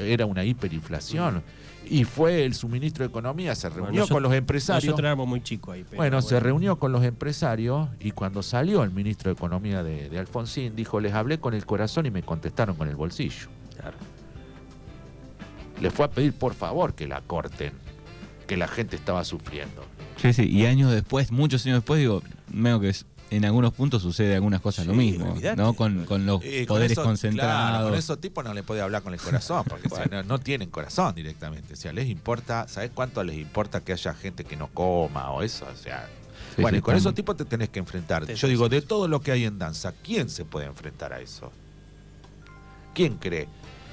Era 0.00 0.26
una 0.26 0.44
hiperinflación. 0.44 1.42
Y 1.86 2.04
fue 2.04 2.46
el 2.46 2.54
suministro 2.54 3.04
de 3.04 3.10
Economía, 3.10 3.54
se 3.54 3.68
reunió 3.68 4.08
con 4.08 4.22
los 4.22 4.32
empresarios. 4.32 4.84
Nosotros 4.84 5.06
éramos 5.06 5.28
muy 5.28 5.42
chicos 5.42 5.74
ahí. 5.74 5.84
bueno, 5.94 6.22
se 6.22 6.40
reunió 6.40 6.78
con 6.78 6.92
los 6.92 7.04
empresarios 7.04 7.88
y 8.00 8.12
cuando 8.12 8.42
salió 8.42 8.82
el 8.82 8.90
ministro 8.90 9.30
de 9.30 9.34
Economía 9.34 9.82
de, 9.82 10.18
Alfonsín, 10.18 10.74
dijo, 10.74 10.98
les 11.00 11.12
hablé 11.12 11.38
con 11.38 11.52
el 11.52 11.66
corazón 11.66 12.06
y 12.06 12.10
me 12.10 12.22
contestaron 12.22 12.76
con 12.76 12.88
el 12.88 12.96
bolsillo. 12.96 13.48
Claro. 13.78 13.96
Le 15.80 15.90
fue 15.90 16.06
a 16.06 16.10
pedir 16.10 16.32
por 16.32 16.54
favor 16.54 16.94
que 16.94 17.06
la 17.06 17.20
corten, 17.20 17.72
que 18.46 18.56
la 18.56 18.68
gente 18.68 18.96
estaba 18.96 19.22
sufriendo. 19.24 19.84
Sí, 20.16 20.32
sí, 20.32 20.48
y 20.48 20.64
años 20.64 20.90
después, 20.90 21.32
muchos 21.32 21.66
años 21.66 21.78
después, 21.78 22.00
digo, 22.00 22.22
medio 22.50 22.80
que 22.80 22.88
es 22.88 23.04
en 23.36 23.44
algunos 23.44 23.72
puntos 23.72 24.02
sucede 24.02 24.34
algunas 24.34 24.60
cosas 24.60 24.86
lo 24.86 24.94
mismo, 24.94 25.34
¿no? 25.56 25.74
Con, 25.74 26.06
los 26.26 26.42
poderes 26.66 26.98
concentrados. 26.98 27.90
con 27.90 27.98
esos 27.98 28.20
tipos 28.20 28.44
no 28.44 28.54
le 28.54 28.62
puede 28.62 28.80
hablar 28.80 29.02
con 29.02 29.12
el 29.12 29.20
corazón, 29.20 29.64
porque 29.68 29.88
no, 30.26 30.38
tienen 30.38 30.70
corazón 30.70 31.14
directamente. 31.14 31.74
O 31.74 31.76
sea, 31.76 31.92
les 31.92 32.08
importa, 32.08 32.66
¿sabes 32.68 32.90
cuánto 32.94 33.22
les 33.24 33.36
importa 33.36 33.80
que 33.80 33.92
haya 33.92 34.14
gente 34.14 34.44
que 34.44 34.56
no 34.56 34.68
coma 34.68 35.30
o 35.30 35.42
eso? 35.42 35.66
O 35.72 35.76
sea, 35.76 36.08
bueno, 36.56 36.78
y 36.78 36.80
con 36.80 36.94
esos 36.96 37.14
tipos 37.14 37.36
te 37.36 37.44
tenés 37.44 37.68
que 37.68 37.78
enfrentar. 37.78 38.26
Yo 38.26 38.48
digo, 38.48 38.68
de 38.68 38.82
todo 38.82 39.08
lo 39.08 39.20
que 39.20 39.32
hay 39.32 39.44
en 39.44 39.58
danza, 39.58 39.92
¿quién 40.02 40.28
se 40.28 40.44
puede 40.44 40.66
enfrentar 40.66 41.12
a 41.12 41.20
eso? 41.20 41.52
¿Quién 42.94 43.16
cree? 43.16 43.48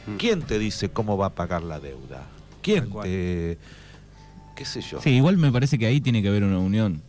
Mm. 0.05 0.17
¿Quién 0.17 0.41
te 0.41 0.59
dice 0.59 0.89
cómo 0.89 1.17
va 1.17 1.27
a 1.27 1.35
pagar 1.35 1.63
la 1.63 1.79
deuda? 1.79 2.27
¿Quién 2.61 2.91
te... 3.01 3.57
qué 4.55 4.65
sé 4.65 4.81
yo? 4.81 5.01
Sí, 5.01 5.11
igual 5.11 5.37
me 5.37 5.51
parece 5.51 5.79
que 5.79 5.87
ahí 5.87 6.01
tiene 6.01 6.21
que 6.21 6.27
haber 6.27 6.43
una 6.43 6.59
unión 6.59 7.01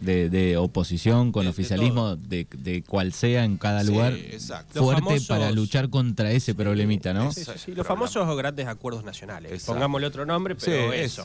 de, 0.00 0.56
oposición 0.56 1.32
con 1.32 1.46
oficialismo, 1.46 2.16
de, 2.16 2.46
de, 2.56 2.82
cual 2.82 3.12
sea 3.12 3.44
en 3.44 3.56
cada 3.58 3.82
lugar, 3.82 4.14
fuerte 4.70 5.20
para 5.28 5.50
luchar 5.50 5.90
contra 5.90 6.32
ese 6.32 6.54
problemita, 6.54 7.12
¿no? 7.12 7.32
Sí, 7.32 7.74
los 7.74 7.86
famosos 7.86 8.36
grandes 8.36 8.66
acuerdos 8.66 9.04
nacionales. 9.04 9.64
Pongámosle 9.64 10.06
otro 10.06 10.26
nombre, 10.26 10.54
pero 10.54 10.92
eso. 10.92 11.22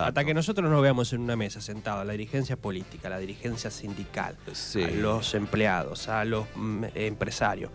hasta 0.00 0.24
que 0.24 0.34
nosotros 0.34 0.70
nos 0.70 0.82
veamos 0.82 1.12
en 1.12 1.20
una 1.20 1.36
mesa 1.36 1.60
sentados, 1.60 2.06
la 2.06 2.12
dirigencia 2.12 2.56
política, 2.56 3.08
la 3.08 3.18
dirigencia 3.18 3.70
sindical, 3.70 4.36
a 4.46 4.90
los 4.90 5.34
empleados, 5.34 6.08
a 6.08 6.24
los 6.24 6.46
mm, 6.54 6.84
empresarios, 6.94 7.70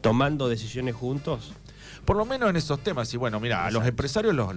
tomando 0.00 0.48
decisiones 0.48 0.94
juntos, 0.94 1.52
por 2.04 2.16
lo 2.16 2.24
menos 2.24 2.48
en 2.50 2.56
esos 2.56 2.80
temas. 2.80 3.12
Y 3.12 3.16
bueno, 3.16 3.38
mira, 3.40 3.66
a 3.66 3.70
los 3.70 3.86
empresarios 3.86 4.34
los, 4.34 4.54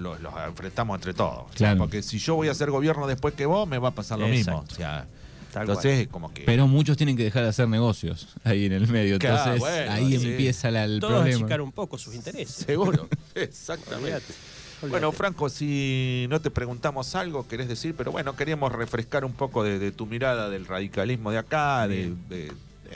enfrentamos 0.47 0.95
entre 0.95 1.13
todos. 1.13 1.45
Porque 1.77 2.01
si 2.01 2.17
yo 2.17 2.35
voy 2.35 2.47
a 2.47 2.51
hacer 2.51 2.71
gobierno 2.71 3.07
después 3.07 3.33
que 3.33 3.45
vos, 3.45 3.67
me 3.67 3.77
va 3.77 3.89
a 3.89 3.91
pasar 3.91 4.19
lo 4.19 4.27
mismo. 4.27 4.65
O 4.69 4.73
sea, 4.73 5.07
entonces, 5.53 6.07
como 6.07 6.33
que. 6.33 6.43
Pero 6.43 6.67
muchos 6.67 6.97
tienen 6.97 7.17
que 7.17 7.23
dejar 7.23 7.43
de 7.43 7.49
hacer 7.49 7.67
negocios 7.67 8.27
ahí 8.43 8.65
en 8.65 8.73
el 8.73 8.87
medio. 8.87 9.15
Entonces, 9.15 9.63
ahí 9.89 10.15
empieza 10.15 10.69
el 10.69 10.99
Todos 10.99 11.13
problema. 11.13 11.37
achicar 11.37 11.61
un 11.61 11.71
poco 11.71 11.97
sus 11.97 12.15
intereses. 12.15 12.55
Seguro, 12.65 13.07
exactamente. 13.35 14.33
Bueno, 14.89 15.11
Franco, 15.11 15.49
si 15.49 16.25
no 16.29 16.41
te 16.41 16.49
preguntamos 16.49 17.13
algo, 17.15 17.47
querés 17.47 17.67
decir, 17.67 17.93
pero 17.95 18.11
bueno, 18.11 18.35
queríamos 18.35 18.71
refrescar 18.71 19.25
un 19.25 19.33
poco 19.33 19.63
de, 19.63 19.91
tu 19.91 20.07
mirada 20.07 20.49
del 20.49 20.65
radicalismo 20.65 21.31
de 21.31 21.37
acá, 21.37 21.87
de, 21.87 22.15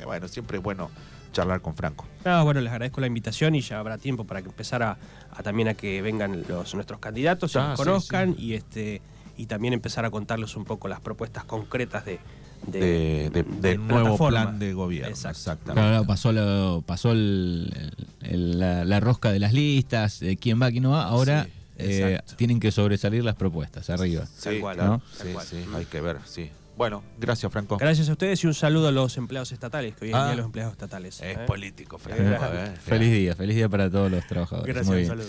bueno, 0.04 0.28
siempre 0.28 0.58
es 0.58 0.64
bueno 0.64 0.90
charlar 1.32 1.62
con 1.62 1.76
Franco. 1.76 2.06
Ah, 2.24 2.42
bueno, 2.44 2.62
les 2.62 2.72
agradezco 2.72 3.02
la 3.02 3.08
invitación 3.08 3.56
y 3.56 3.62
ya 3.62 3.80
habrá 3.80 3.98
tiempo 3.98 4.24
para 4.24 4.42
que 4.42 4.50
empezar 4.50 4.82
a, 4.82 4.98
también 5.44 5.68
a 5.68 5.74
que 5.76 6.02
vengan 6.02 6.46
los 6.48 6.74
nuestros 6.74 7.00
candidatos, 7.00 7.54
y 7.54 7.58
nos 7.58 7.78
conozcan 7.78 8.36
y 8.38 8.54
este 8.54 9.02
y 9.38 9.48
también 9.48 9.74
empezar 9.74 10.06
a 10.06 10.12
contarles 10.12 10.56
un 10.56 10.64
poco 10.64 10.88
las 10.88 11.02
propuestas 11.02 11.44
concretas 11.44 12.06
de, 12.06 12.20
de, 12.68 13.78
nuevo 13.80 14.18
plan 14.28 14.60
de 14.60 14.74
gobierno. 14.74 15.10
Exactamente. 15.10 15.74
Claro, 15.74 16.06
pasó, 16.06 16.84
pasó 16.86 17.14
la, 17.14 19.00
rosca 19.00 19.32
de 19.32 19.40
las 19.40 19.54
listas, 19.54 20.20
de 20.20 20.38
quién 20.38 20.62
va, 20.62 20.72
quién 20.72 20.84
no 20.84 20.92
va. 20.92 21.04
Ahora 21.04 21.48
eh, 21.78 22.20
tienen 22.38 22.60
que 22.60 22.72
sobresalir 22.72 23.24
las 23.24 23.36
propuestas 23.36 23.90
arriba. 23.90 24.26
Sí, 24.38 24.62
¿no? 24.78 25.02
sí, 25.12 25.30
sí, 25.48 25.66
hay 25.76 25.86
que 25.86 26.02
ver, 26.02 26.18
sí. 26.26 26.50
Bueno, 26.78 27.04
gracias, 27.18 27.52
Franco. 27.52 27.78
Gracias 27.78 28.10
a 28.10 28.12
ustedes 28.12 28.44
y 28.44 28.48
un 28.48 28.54
saludo 28.54 28.90
a 28.90 28.92
los 28.92 29.16
empleados 29.18 29.52
estatales, 29.54 29.96
que 29.96 30.06
hoy 30.06 30.12
en 30.12 30.18
día 30.18 30.32
ah. 30.32 30.36
los 30.36 30.46
empleados 30.46 30.74
estatales. 30.74 31.22
Es 31.22 31.38
¿eh? 31.38 31.40
político, 31.48 31.98
Franco. 31.98 32.22
Eh, 32.22 32.74
feliz 32.84 33.12
día, 33.12 33.36
feliz 33.36 33.56
día 33.56 33.70
para 33.70 33.90
todos 33.90 34.12
los 34.12 34.26
trabajadores. 34.28 34.76
Gracias, 34.76 34.98
un 34.98 35.06
saludo. 35.06 35.28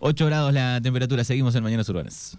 8 0.00 0.26
grados 0.26 0.52
la 0.52 0.80
temperatura, 0.82 1.22
seguimos 1.22 1.54
en 1.54 1.62
Mañanas 1.62 1.88
Urbanas. 1.88 2.36